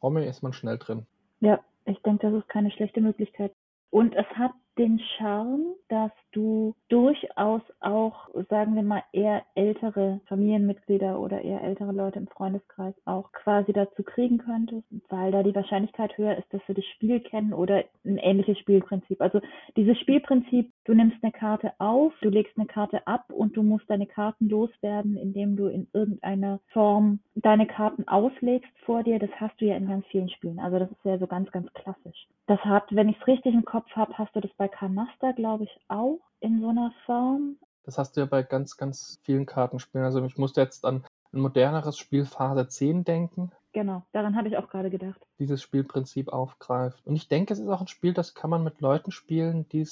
Romy 0.00 0.24
ist 0.26 0.44
man 0.44 0.52
schnell 0.52 0.78
drin. 0.78 1.06
Ja, 1.40 1.58
ich 1.86 1.98
denke, 2.02 2.30
das 2.30 2.40
ist 2.40 2.48
keine 2.48 2.70
schlechte 2.70 3.00
Möglichkeit. 3.00 3.52
Und 3.90 4.14
es 4.14 4.26
hat 4.36 4.52
den 4.78 4.98
Charme, 4.98 5.74
dass 5.88 6.10
du 6.32 6.74
durchaus 6.88 7.62
auch, 7.80 8.28
sagen 8.50 8.74
wir 8.74 8.82
mal, 8.82 9.02
eher 9.12 9.42
ältere 9.54 10.20
Familienmitglieder 10.26 11.20
oder 11.20 11.42
eher 11.42 11.62
ältere 11.62 11.92
Leute 11.92 12.18
im 12.18 12.26
Freundeskreis 12.26 12.94
auch 13.04 13.30
quasi 13.32 13.72
dazu 13.72 14.02
kriegen 14.02 14.38
könntest, 14.38 14.86
weil 15.08 15.30
da 15.30 15.42
die 15.42 15.54
Wahrscheinlichkeit 15.54 16.16
höher 16.18 16.36
ist, 16.36 16.52
dass 16.52 16.60
sie 16.66 16.74
das 16.74 16.84
Spiel 16.86 17.20
kennen 17.20 17.52
oder 17.52 17.84
ein 18.04 18.18
ähnliches 18.18 18.58
Spielprinzip. 18.58 19.20
Also 19.20 19.40
dieses 19.76 19.98
Spielprinzip, 19.98 20.72
du 20.84 20.94
nimmst 20.94 21.18
eine 21.22 21.32
Karte 21.32 21.72
auf, 21.78 22.12
du 22.20 22.28
legst 22.28 22.56
eine 22.56 22.66
Karte 22.66 23.06
ab 23.06 23.32
und 23.32 23.56
du 23.56 23.62
musst 23.62 23.88
deine 23.88 24.06
Karten 24.06 24.48
loswerden, 24.48 25.16
indem 25.16 25.56
du 25.56 25.66
in 25.66 25.86
irgendeiner 25.92 26.60
Form 26.72 27.20
deine 27.34 27.66
Karten 27.66 28.08
auslegst 28.08 28.70
vor 28.84 29.02
dir. 29.02 29.18
Das 29.18 29.30
hast 29.38 29.60
du 29.60 29.66
ja 29.66 29.76
in 29.76 29.88
ganz 29.88 30.04
vielen 30.06 30.30
Spielen. 30.30 30.58
Also 30.58 30.78
das 30.78 30.90
ist 30.90 31.04
ja 31.04 31.18
so 31.18 31.26
ganz, 31.26 31.50
ganz 31.52 31.72
klassisch. 31.74 32.26
Das 32.46 32.60
hat, 32.60 32.84
wenn 32.94 33.08
ich 33.08 33.16
es 33.20 33.26
richtig 33.26 33.54
im 33.54 33.64
Kopf 33.64 33.90
habe, 33.92 34.16
hast 34.18 34.34
du 34.36 34.40
das 34.40 34.50
bei 34.56 34.68
Canasta, 34.68 35.32
glaube 35.32 35.64
ich, 35.64 35.80
auch 35.88 36.20
in 36.40 36.60
so 36.60 36.68
einer 36.68 36.92
Form. 37.06 37.56
Das 37.84 37.98
hast 37.98 38.16
du 38.16 38.20
ja 38.20 38.26
bei 38.26 38.42
ganz, 38.42 38.76
ganz 38.76 39.18
vielen 39.22 39.46
Kartenspielen. 39.46 40.04
Also 40.04 40.24
ich 40.24 40.36
musste 40.38 40.60
jetzt 40.60 40.84
an 40.84 41.04
ein 41.32 41.40
moderneres 41.40 41.98
Spiel 41.98 42.24
Phase 42.24 42.68
10 42.68 43.04
denken, 43.04 43.50
Genau, 43.72 44.04
daran 44.12 44.36
habe 44.36 44.46
ich 44.46 44.56
auch 44.56 44.68
gerade 44.68 44.88
gedacht. 44.88 45.26
dieses 45.40 45.60
Spielprinzip 45.60 46.28
aufgreift. 46.32 47.04
Und 47.04 47.16
ich 47.16 47.26
denke, 47.26 47.52
es 47.52 47.58
ist 47.58 47.68
auch 47.68 47.80
ein 47.80 47.88
Spiel, 47.88 48.12
das 48.12 48.34
kann 48.36 48.48
man 48.48 48.62
mit 48.62 48.80
Leuten 48.80 49.10
spielen, 49.10 49.68
die 49.70 49.84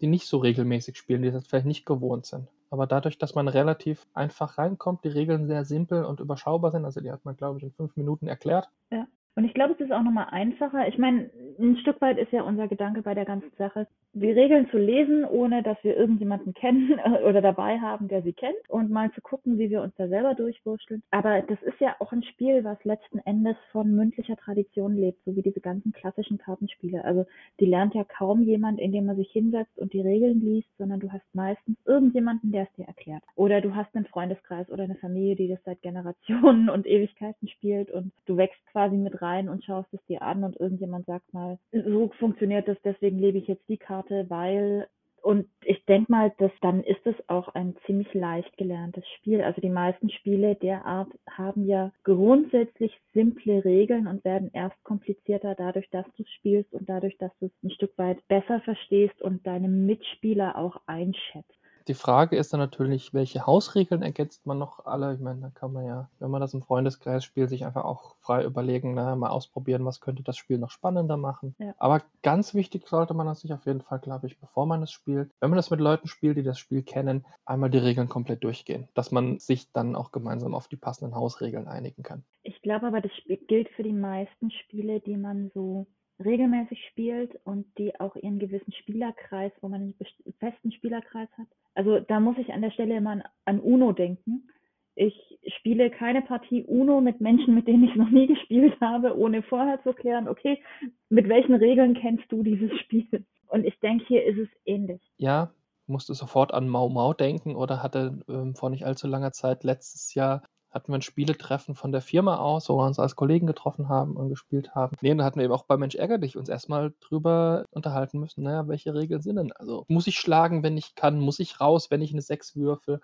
nicht 0.00 0.28
so 0.28 0.38
regelmäßig 0.38 0.96
spielen, 0.96 1.22
die 1.22 1.32
das 1.32 1.44
vielleicht 1.44 1.66
nicht 1.66 1.86
gewohnt 1.86 2.24
sind. 2.26 2.46
Aber 2.70 2.86
dadurch, 2.86 3.18
dass 3.18 3.34
man 3.34 3.48
relativ 3.48 4.06
einfach 4.14 4.58
reinkommt, 4.58 5.02
die 5.02 5.08
Regeln 5.08 5.48
sehr 5.48 5.64
simpel 5.64 6.04
und 6.04 6.20
überschaubar 6.20 6.70
sind, 6.70 6.84
also 6.84 7.00
die 7.00 7.10
hat 7.10 7.24
man, 7.24 7.36
glaube 7.36 7.58
ich, 7.58 7.64
in 7.64 7.72
fünf 7.72 7.96
Minuten 7.96 8.28
erklärt, 8.28 8.68
Ja. 8.90 9.06
Und 9.38 9.44
ich 9.44 9.52
glaube, 9.52 9.74
es 9.74 9.80
ist 9.80 9.92
auch 9.92 10.02
nochmal 10.02 10.28
einfacher. 10.30 10.88
Ich 10.88 10.96
meine, 10.96 11.28
ein 11.58 11.76
Stück 11.78 12.00
weit 12.00 12.18
ist 12.18 12.32
ja 12.32 12.42
unser 12.42 12.68
Gedanke 12.68 13.02
bei 13.02 13.14
der 13.14 13.24
ganzen 13.24 13.52
Sache, 13.58 13.86
die 14.12 14.30
Regeln 14.30 14.68
zu 14.70 14.78
lesen, 14.78 15.24
ohne 15.24 15.62
dass 15.62 15.76
wir 15.82 15.96
irgendjemanden 15.96 16.54
kennen 16.54 16.98
oder 17.24 17.42
dabei 17.42 17.78
haben, 17.78 18.08
der 18.08 18.22
sie 18.22 18.32
kennt 18.32 18.56
und 18.68 18.90
mal 18.90 19.12
zu 19.12 19.20
gucken, 19.20 19.58
wie 19.58 19.70
wir 19.70 19.82
uns 19.82 19.94
da 19.96 20.08
selber 20.08 20.34
durchwurschteln. 20.34 21.02
Aber 21.10 21.42
das 21.42 21.60
ist 21.62 21.78
ja 21.80 21.96
auch 21.98 22.12
ein 22.12 22.22
Spiel, 22.22 22.64
was 22.64 22.82
letzten 22.84 23.18
Endes 23.20 23.56
von 23.72 23.94
mündlicher 23.94 24.36
Tradition 24.36 24.96
lebt, 24.96 25.22
so 25.24 25.36
wie 25.36 25.42
diese 25.42 25.60
ganzen 25.60 25.92
klassischen 25.92 26.38
Kartenspiele. 26.38 27.04
Also 27.04 27.26
die 27.60 27.66
lernt 27.66 27.94
ja 27.94 28.04
kaum 28.04 28.42
jemand, 28.42 28.80
indem 28.80 29.06
man 29.06 29.16
sich 29.16 29.30
hinsetzt 29.30 29.78
und 29.78 29.92
die 29.92 30.00
Regeln 30.00 30.40
liest, 30.40 30.68
sondern 30.78 31.00
du 31.00 31.12
hast 31.12 31.26
meistens 31.34 31.76
irgendjemanden, 31.84 32.52
der 32.52 32.64
es 32.64 32.72
dir 32.76 32.86
erklärt. 32.86 33.22
Oder 33.34 33.60
du 33.60 33.74
hast 33.74 33.94
einen 33.94 34.06
Freundeskreis 34.06 34.70
oder 34.70 34.84
eine 34.84 34.96
Familie, 34.96 35.36
die 35.36 35.48
das 35.48 35.62
seit 35.64 35.82
Generationen 35.82 36.70
und 36.70 36.86
Ewigkeiten 36.86 37.48
spielt 37.48 37.90
und 37.90 38.12
du 38.24 38.36
wächst 38.36 38.64
quasi 38.72 38.96
mit 38.96 39.20
rein 39.20 39.48
und 39.48 39.64
schaust 39.64 39.92
es 39.92 40.04
dir 40.06 40.22
an 40.22 40.42
und 40.42 40.58
irgendjemand 40.58 41.06
sagt 41.06 41.32
mal, 41.34 41.45
so 41.72 42.10
funktioniert 42.18 42.68
das, 42.68 42.76
deswegen 42.84 43.18
lebe 43.18 43.38
ich 43.38 43.46
jetzt 43.46 43.68
die 43.68 43.78
Karte, 43.78 44.26
weil 44.28 44.88
und 45.26 45.48
ich 45.64 45.84
denke 45.86 46.12
mal, 46.12 46.32
dass 46.38 46.52
dann 46.60 46.84
ist 46.84 47.04
es 47.04 47.16
auch 47.28 47.48
ein 47.48 47.74
ziemlich 47.84 48.14
leicht 48.14 48.56
gelerntes 48.56 49.02
Spiel. 49.16 49.42
Also 49.42 49.60
die 49.60 49.70
meisten 49.70 50.08
Spiele 50.08 50.54
der 50.54 50.86
Art 50.86 51.08
haben 51.28 51.66
ja 51.66 51.90
grundsätzlich 52.04 52.96
simple 53.12 53.64
Regeln 53.64 54.06
und 54.06 54.24
werden 54.24 54.50
erst 54.52 54.80
komplizierter 54.84 55.56
dadurch, 55.56 55.90
dass 55.90 56.06
du 56.16 56.22
spielst 56.36 56.72
und 56.72 56.88
dadurch, 56.88 57.18
dass 57.18 57.32
du 57.40 57.46
es 57.46 57.52
ein 57.64 57.72
Stück 57.72 57.98
weit 57.98 58.18
besser 58.28 58.60
verstehst 58.60 59.20
und 59.20 59.44
deine 59.44 59.66
Mitspieler 59.66 60.56
auch 60.56 60.80
einschätzt. 60.86 61.58
Die 61.88 61.94
Frage 61.94 62.36
ist 62.36 62.52
dann 62.52 62.58
natürlich, 62.58 63.14
welche 63.14 63.46
Hausregeln 63.46 64.02
ergänzt 64.02 64.44
man 64.44 64.58
noch 64.58 64.86
alle? 64.86 65.14
Ich 65.14 65.20
meine, 65.20 65.40
da 65.40 65.50
kann 65.50 65.72
man 65.72 65.86
ja, 65.86 66.10
wenn 66.18 66.32
man 66.32 66.40
das 66.40 66.52
im 66.52 66.62
Freundeskreis 66.62 67.24
spielt, 67.24 67.48
sich 67.48 67.64
einfach 67.64 67.84
auch 67.84 68.16
frei 68.20 68.44
überlegen, 68.44 68.94
na, 68.94 69.14
mal 69.14 69.30
ausprobieren, 69.30 69.84
was 69.84 70.00
könnte 70.00 70.24
das 70.24 70.36
Spiel 70.36 70.58
noch 70.58 70.70
spannender 70.70 71.16
machen. 71.16 71.54
Ja. 71.58 71.74
Aber 71.78 72.02
ganz 72.22 72.54
wichtig 72.54 72.88
sollte 72.88 73.14
man 73.14 73.26
das 73.26 73.40
sich 73.40 73.52
auf 73.52 73.66
jeden 73.66 73.82
Fall, 73.82 74.00
glaube 74.00 74.26
ich, 74.26 74.40
bevor 74.40 74.66
man 74.66 74.82
es 74.82 74.90
spielt, 74.90 75.30
wenn 75.38 75.50
man 75.50 75.56
das 75.56 75.70
mit 75.70 75.78
Leuten 75.78 76.08
spielt, 76.08 76.36
die 76.36 76.42
das 76.42 76.58
Spiel 76.58 76.82
kennen, 76.82 77.24
einmal 77.44 77.70
die 77.70 77.78
Regeln 77.78 78.08
komplett 78.08 78.42
durchgehen, 78.42 78.88
dass 78.94 79.12
man 79.12 79.38
sich 79.38 79.70
dann 79.72 79.94
auch 79.94 80.10
gemeinsam 80.10 80.54
auf 80.56 80.66
die 80.66 80.76
passenden 80.76 81.14
Hausregeln 81.14 81.68
einigen 81.68 82.02
kann. 82.02 82.24
Ich 82.42 82.60
glaube 82.62 82.86
aber, 82.88 83.00
das 83.00 83.12
gilt 83.46 83.68
für 83.70 83.84
die 83.84 83.92
meisten 83.92 84.50
Spiele, 84.50 84.98
die 85.00 85.16
man 85.16 85.50
so 85.54 85.86
regelmäßig 86.24 86.82
spielt 86.90 87.38
und 87.44 87.66
die 87.78 87.98
auch 88.00 88.16
ihren 88.16 88.38
gewissen 88.38 88.72
Spielerkreis, 88.72 89.52
wo 89.60 89.68
man 89.68 89.80
einen 89.82 89.94
festen 90.38 90.72
Spielerkreis 90.72 91.28
hat. 91.36 91.46
Also 91.74 92.00
da 92.00 92.20
muss 92.20 92.38
ich 92.38 92.52
an 92.52 92.62
der 92.62 92.70
Stelle 92.70 92.96
immer 92.96 93.10
an, 93.10 93.22
an 93.44 93.60
Uno 93.60 93.92
denken. 93.92 94.48
Ich 94.94 95.14
spiele 95.58 95.90
keine 95.90 96.22
Partie 96.22 96.64
Uno 96.64 97.02
mit 97.02 97.20
Menschen, 97.20 97.54
mit 97.54 97.68
denen 97.68 97.84
ich 97.84 97.94
noch 97.96 98.08
nie 98.08 98.26
gespielt 98.26 98.80
habe, 98.80 99.16
ohne 99.18 99.42
vorher 99.42 99.82
zu 99.82 99.92
klären, 99.92 100.26
okay, 100.26 100.62
mit 101.10 101.28
welchen 101.28 101.54
Regeln 101.54 101.94
kennst 101.94 102.24
du 102.32 102.42
dieses 102.42 102.72
Spiel? 102.80 103.26
Und 103.48 103.64
ich 103.66 103.78
denke, 103.80 104.04
hier 104.06 104.24
ist 104.24 104.38
es 104.38 104.48
ähnlich. 104.64 105.02
Ja, 105.18 105.52
musste 105.86 106.14
sofort 106.14 106.52
an 106.52 106.68
Mau 106.68 106.88
Mau 106.88 107.12
denken 107.12 107.54
oder 107.54 107.82
hatte 107.82 108.18
ähm, 108.28 108.54
vor 108.54 108.70
nicht 108.70 108.86
allzu 108.86 109.06
langer 109.06 109.32
Zeit 109.32 109.64
letztes 109.64 110.14
Jahr 110.14 110.42
hatten 110.70 110.92
wir 110.92 110.98
ein 110.98 111.02
Spieletreffen 111.02 111.74
von 111.74 111.92
der 111.92 112.00
Firma 112.00 112.36
aus, 112.36 112.68
wo 112.68 112.76
wir 112.76 112.86
uns 112.86 112.98
als 112.98 113.16
Kollegen 113.16 113.46
getroffen 113.46 113.88
haben 113.88 114.16
und 114.16 114.28
gespielt 114.28 114.74
haben. 114.74 114.96
Nee, 115.00 115.12
und 115.12 115.18
da 115.18 115.24
hatten 115.24 115.38
wir 115.38 115.44
eben 115.44 115.54
auch 115.54 115.64
bei 115.64 115.76
Mensch 115.76 115.94
ärger 115.94 116.18
dich 116.18 116.36
uns 116.36 116.48
erstmal 116.48 116.92
drüber 117.00 117.64
unterhalten 117.70 118.20
müssen, 118.20 118.42
naja, 118.42 118.68
welche 118.68 118.94
Regeln 118.94 119.22
sind 119.22 119.36
denn? 119.36 119.52
Also 119.52 119.84
muss 119.88 120.06
ich 120.06 120.18
schlagen, 120.18 120.62
wenn 120.62 120.76
ich 120.76 120.94
kann? 120.94 121.18
Muss 121.18 121.38
ich 121.38 121.60
raus, 121.60 121.90
wenn 121.90 122.02
ich 122.02 122.12
eine 122.12 122.22
6 122.22 122.56
würfe? 122.56 123.00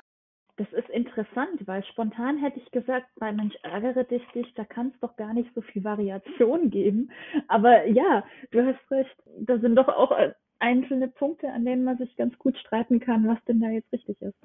Das 0.56 0.70
ist 0.74 0.90
interessant, 0.90 1.66
weil 1.66 1.82
spontan 1.84 2.36
hätte 2.36 2.60
ich 2.60 2.70
gesagt, 2.72 3.06
bei 3.18 3.32
Mensch 3.32 3.54
ärgere 3.62 4.04
dich, 4.04 4.22
dich, 4.34 4.52
da 4.54 4.64
kann 4.64 4.92
es 4.94 5.00
doch 5.00 5.16
gar 5.16 5.32
nicht 5.32 5.50
so 5.54 5.62
viel 5.62 5.82
Variation 5.82 6.68
geben. 6.68 7.10
Aber 7.48 7.86
ja, 7.86 8.22
du 8.50 8.66
hast 8.66 8.90
recht, 8.90 9.16
da 9.40 9.58
sind 9.58 9.76
doch 9.76 9.88
auch 9.88 10.12
einzelne 10.58 11.08
Punkte, 11.08 11.50
an 11.50 11.64
denen 11.64 11.84
man 11.84 11.96
sich 11.96 12.14
ganz 12.16 12.38
gut 12.38 12.58
streiten 12.58 13.00
kann, 13.00 13.26
was 13.26 13.42
denn 13.48 13.60
da 13.60 13.68
jetzt 13.68 13.90
richtig 13.92 14.20
ist. 14.20 14.36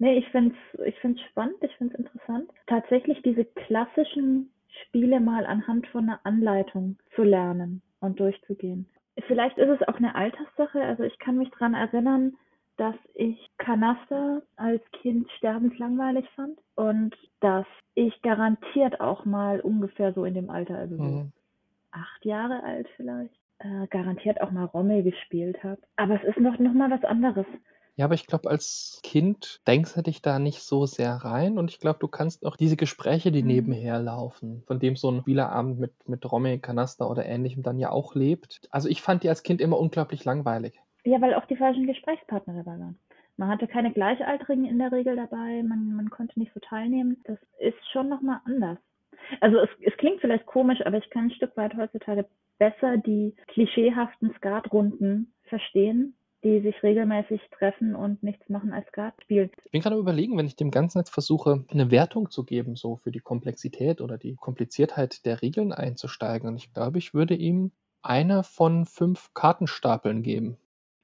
Nee, 0.00 0.14
ich 0.18 0.28
finde 0.30 0.54
es 0.74 0.80
ich 0.86 0.98
find's 1.00 1.20
spannend, 1.30 1.56
ich 1.62 1.76
finde 1.76 1.94
es 1.94 2.00
interessant, 2.00 2.50
tatsächlich 2.66 3.20
diese 3.22 3.44
klassischen 3.44 4.50
Spiele 4.86 5.20
mal 5.20 5.44
anhand 5.44 5.86
von 5.88 6.04
einer 6.08 6.20
Anleitung 6.24 6.96
zu 7.14 7.22
lernen 7.22 7.82
und 8.00 8.18
durchzugehen. 8.18 8.88
Vielleicht 9.26 9.58
ist 9.58 9.68
es 9.68 9.86
auch 9.88 9.96
eine 9.96 10.14
Alterssache, 10.14 10.80
also 10.82 11.02
ich 11.02 11.18
kann 11.18 11.36
mich 11.36 11.50
daran 11.50 11.74
erinnern, 11.74 12.32
dass 12.78 12.94
ich 13.14 13.36
Kanaster 13.58 14.42
als 14.56 14.82
Kind 15.02 15.30
sterbenslangweilig 15.32 16.26
fand 16.34 16.58
und 16.76 17.14
dass 17.40 17.66
ich 17.94 18.22
garantiert 18.22 19.00
auch 19.02 19.26
mal 19.26 19.60
ungefähr 19.60 20.14
so 20.14 20.24
in 20.24 20.32
dem 20.32 20.48
Alter, 20.48 20.78
also 20.78 20.96
so 20.96 21.02
Mhm. 21.02 21.32
acht 21.92 22.24
Jahre 22.24 22.62
alt 22.62 22.88
vielleicht, 22.96 23.34
äh, 23.58 23.86
garantiert 23.88 24.40
auch 24.40 24.50
mal 24.50 24.64
Rommel 24.64 25.02
gespielt 25.02 25.62
habe. 25.62 25.82
Aber 25.96 26.14
es 26.14 26.24
ist 26.24 26.38
noch, 26.40 26.58
noch 26.58 26.72
mal 26.72 26.90
was 26.90 27.04
anderes. 27.04 27.44
Ja, 27.96 28.06
aber 28.06 28.14
ich 28.14 28.26
glaube, 28.26 28.48
als 28.48 29.00
Kind 29.02 29.60
denkst 29.66 29.94
du 29.94 30.02
dich 30.02 30.22
da 30.22 30.38
nicht 30.38 30.62
so 30.62 30.86
sehr 30.86 31.12
rein 31.12 31.58
und 31.58 31.70
ich 31.70 31.80
glaube, 31.80 31.98
du 31.98 32.08
kannst 32.08 32.46
auch 32.46 32.56
diese 32.56 32.76
Gespräche, 32.76 33.30
die 33.30 33.42
Mhm. 33.42 33.48
nebenher 33.48 33.98
laufen, 34.00 34.62
von 34.66 34.78
dem 34.80 34.96
so 34.96 35.10
ein 35.10 35.20
Spieleabend 35.20 35.78
mit, 35.78 36.08
mit 36.08 36.30
Romy, 36.30 36.58
Kanaster 36.58 37.10
oder 37.10 37.26
ähnlichem 37.26 37.62
dann 37.62 37.78
ja 37.78 37.90
auch 37.90 38.14
lebt. 38.14 38.62
Also 38.70 38.88
ich 38.88 39.02
fand 39.02 39.22
die 39.22 39.28
als 39.28 39.42
Kind 39.42 39.60
immer 39.60 39.78
unglaublich 39.78 40.24
langweilig. 40.24 40.80
Ja, 41.04 41.20
weil 41.20 41.34
auch 41.34 41.46
die 41.46 41.56
falschen 41.56 41.86
Gesprächspartner 41.86 42.54
dabei 42.54 42.78
waren. 42.78 42.98
Man 43.36 43.48
hatte 43.48 43.66
keine 43.66 43.92
Gleichaltrigen 43.92 44.66
in 44.66 44.78
der 44.78 44.92
Regel 44.92 45.16
dabei, 45.16 45.62
man, 45.62 45.94
man 45.94 46.10
konnte 46.10 46.38
nicht 46.38 46.52
so 46.52 46.60
teilnehmen. 46.60 47.18
Das 47.24 47.38
ist 47.58 47.78
schon 47.92 48.08
nochmal 48.08 48.40
anders. 48.44 48.78
Also 49.40 49.58
es, 49.58 49.68
es 49.82 49.96
klingt 49.96 50.20
vielleicht 50.20 50.46
komisch, 50.46 50.80
aber 50.84 50.98
ich 50.98 51.08
kann 51.10 51.24
ein 51.24 51.30
Stück 51.30 51.56
weit 51.56 51.76
heutzutage 51.76 52.26
besser 52.58 52.98
die 52.98 53.34
klischeehaften 53.48 54.34
Skatrunden 54.36 55.32
verstehen, 55.44 56.14
die 56.42 56.60
sich 56.60 56.82
regelmäßig 56.82 57.40
treffen 57.50 57.94
und 57.94 58.22
nichts 58.22 58.48
machen 58.48 58.72
als 58.72 58.86
Skat 58.88 59.14
spielen. 59.22 59.50
Ich 59.64 59.70
bin 59.70 59.82
gerade 59.82 59.96
überlegen, 59.96 60.36
wenn 60.38 60.46
ich 60.46 60.56
dem 60.56 60.70
Ganzen 60.70 60.98
jetzt 60.98 61.10
versuche, 61.10 61.64
eine 61.70 61.90
Wertung 61.90 62.30
zu 62.30 62.44
geben, 62.44 62.76
so 62.76 62.96
für 62.96 63.10
die 63.10 63.20
Komplexität 63.20 64.00
oder 64.00 64.18
die 64.18 64.36
Kompliziertheit 64.36 65.24
der 65.26 65.42
Regeln 65.42 65.72
einzusteigen. 65.72 66.48
Und 66.48 66.56
ich 66.56 66.72
glaube, 66.72 66.98
ich 66.98 67.14
würde 67.14 67.34
ihm 67.34 67.72
eine 68.02 68.42
von 68.42 68.86
fünf 68.86 69.34
Kartenstapeln 69.34 70.22
geben. 70.22 70.56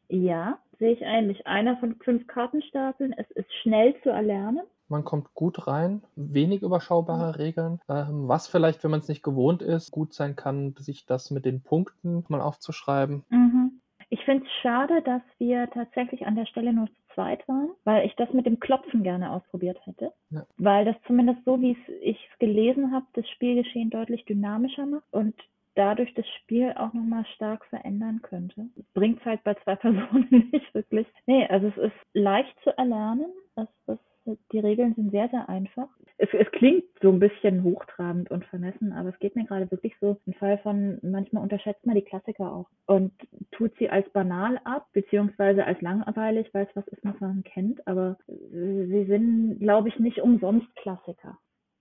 Ja, 0.09 0.59
sehe 0.79 0.93
ich 0.93 1.05
eigentlich. 1.05 1.47
Einer 1.47 1.77
von 1.79 1.97
fünf 1.97 2.27
Kartenstapeln. 2.27 3.13
Es 3.17 3.31
ist 3.33 3.53
schnell 3.63 3.95
zu 4.03 4.11
erlernen. 4.11 4.63
Man 4.89 5.05
kommt 5.05 5.35
gut 5.35 5.67
rein, 5.67 6.03
wenig 6.15 6.63
überschaubare 6.63 7.39
Regeln. 7.39 7.81
Ähm, 7.89 8.29
was 8.29 8.47
vielleicht, 8.47 8.85
wenn 8.85 8.93
man 8.93 9.01
es 9.01 9.09
nicht 9.09 9.25
gewohnt 9.25 9.61
ist, 9.61 9.91
gut 9.91 10.15
sein 10.15 10.37
kann, 10.37 10.77
sich 10.79 11.07
das 11.07 11.33
mit 11.33 11.45
den 11.45 11.61
Punkten 11.61 12.25
mal 12.29 12.41
aufzuschreiben. 12.41 13.25
Mhm. 13.29 13.76
Ich 14.09 14.25
finde 14.25 14.45
es 14.45 14.53
schade, 14.63 15.03
dass 15.03 15.23
wir 15.39 15.69
tatsächlich 15.71 16.27
an 16.27 16.37
der 16.37 16.47
Stelle 16.47 16.73
nur 16.73 16.87
zu 16.87 17.15
zweit 17.15 17.47
waren, 17.49 17.71
weil 17.85 18.07
ich 18.07 18.15
das 18.17 18.33
mit 18.33 18.47
dem 18.47 18.61
Klopfen 18.61 19.03
gerne 19.03 19.33
ausprobiert 19.33 19.79
hätte. 19.85 20.13
Ja. 20.31 20.47
Weil 20.59 20.85
das 20.85 20.97
zumindest 21.07 21.45
so, 21.45 21.61
wie 21.61 21.77
ich 22.01 22.29
es 22.33 22.39
gelesen 22.39 22.93
habe, 22.93 23.07
das 23.15 23.29
Spielgeschehen 23.31 23.91
deutlich 23.91 24.25
dynamischer 24.25 24.87
macht 24.87 25.07
und 25.11 25.35
dadurch 25.75 26.13
das 26.15 26.27
Spiel 26.41 26.73
auch 26.77 26.93
nochmal 26.93 27.25
stark 27.35 27.65
verändern 27.67 28.21
könnte. 28.23 28.69
Bringt 28.95 29.25
halt 29.25 29.43
bei 29.45 29.55
zwei 29.55 29.77
Personen 29.77 30.51
nicht 30.53 30.75
wirklich. 30.75 31.07
Nee, 31.27 31.47
also 31.47 31.69
es 31.69 31.77
ist 31.77 32.15
leicht 32.15 32.57
zu 32.63 32.77
erlernen. 32.77 33.33
Es 33.57 33.69
ist 33.87 34.16
die 34.53 34.59
Regeln 34.59 34.95
sind 34.95 35.11
sehr, 35.11 35.29
sehr 35.29 35.49
einfach. 35.49 35.89
Es, 36.19 36.29
es 36.33 36.51
klingt 36.53 36.85
so 37.03 37.11
ein 37.11 37.19
bisschen 37.19 37.63
hochtrabend 37.63 38.31
und 38.31 38.45
vermessen, 38.47 38.93
aber 38.93 39.11
es 39.11 39.19
geht 39.19 39.37
mir 39.37 39.45
gerade 39.45 39.71
wirklich 39.71 39.95
so 40.01 40.19
im 40.27 40.35
Fall 40.35 40.59
von, 40.59 40.99
manchmal 41.03 41.43
unterschätzt 41.43 41.85
man 41.87 41.95
die 41.95 42.03
Klassiker 42.03 42.53
auch 42.53 42.69
und 42.87 43.13
tut 43.53 43.73
sie 43.79 43.91
als 43.91 44.09
banal 44.11 44.61
ab, 44.65 44.89
beziehungsweise 44.93 45.65
als 45.65 45.81
langweilig, 45.81 46.49
weil 46.53 46.67
es 46.67 46.77
was 46.77 46.87
ist, 46.89 47.05
was 47.05 47.19
man 47.21 47.45
kennt, 47.45 47.87
aber 47.87 48.17
sie 48.27 49.05
sind, 49.07 49.59
glaube 49.61 49.89
ich, 49.89 49.99
nicht 49.99 50.21
umsonst 50.21 50.75
Klassiker. 50.77 51.39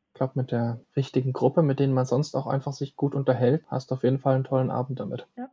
Ich 0.09 0.17
glaube, 0.17 0.33
mit 0.35 0.51
der 0.51 0.79
richtigen 0.95 1.33
Gruppe, 1.33 1.61
mit 1.61 1.79
denen 1.79 1.93
man 1.93 2.05
sonst 2.05 2.35
auch 2.35 2.47
einfach 2.47 2.71
sich 2.71 2.95
gut 2.95 3.15
unterhält, 3.15 3.63
hast 3.67 3.91
du 3.91 3.95
auf 3.95 4.03
jeden 4.03 4.19
Fall 4.19 4.35
einen 4.35 4.45
tollen 4.45 4.71
Abend 4.71 4.99
damit. 4.99 5.27
Ja. 5.35 5.49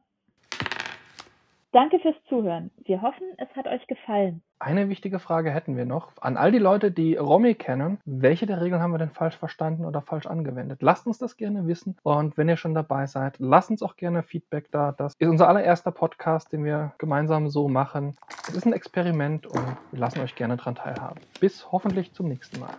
Danke 1.72 1.98
fürs 2.00 2.16
Zuhören. 2.28 2.70
Wir 2.84 3.00
hoffen, 3.00 3.26
es 3.38 3.48
hat 3.56 3.66
euch 3.66 3.86
gefallen. 3.86 4.42
Eine 4.58 4.90
wichtige 4.90 5.18
Frage 5.18 5.50
hätten 5.50 5.74
wir 5.74 5.86
noch 5.86 6.12
an 6.20 6.36
all 6.36 6.52
die 6.52 6.58
Leute, 6.58 6.92
die 6.92 7.16
Romy 7.16 7.54
kennen. 7.54 7.98
Welche 8.04 8.44
der 8.44 8.60
Regeln 8.60 8.82
haben 8.82 8.92
wir 8.92 8.98
denn 8.98 9.10
falsch 9.10 9.38
verstanden 9.38 9.86
oder 9.86 10.02
falsch 10.02 10.26
angewendet? 10.26 10.82
Lasst 10.82 11.06
uns 11.06 11.16
das 11.16 11.38
gerne 11.38 11.66
wissen. 11.66 11.96
Und 12.02 12.36
wenn 12.36 12.50
ihr 12.50 12.58
schon 12.58 12.74
dabei 12.74 13.06
seid, 13.06 13.36
lasst 13.38 13.70
uns 13.70 13.82
auch 13.82 13.96
gerne 13.96 14.22
Feedback 14.22 14.70
da. 14.70 14.92
Das 14.92 15.14
ist 15.18 15.28
unser 15.28 15.48
allererster 15.48 15.92
Podcast, 15.92 16.52
den 16.52 16.62
wir 16.62 16.92
gemeinsam 16.98 17.48
so 17.48 17.68
machen. 17.68 18.16
Es 18.46 18.54
ist 18.54 18.66
ein 18.66 18.74
Experiment 18.74 19.46
und 19.46 19.76
wir 19.92 19.98
lassen 19.98 20.20
euch 20.20 20.34
gerne 20.34 20.58
daran 20.58 20.74
teilhaben. 20.74 21.20
Bis 21.40 21.72
hoffentlich 21.72 22.12
zum 22.12 22.28
nächsten 22.28 22.60
Mal. 22.60 22.74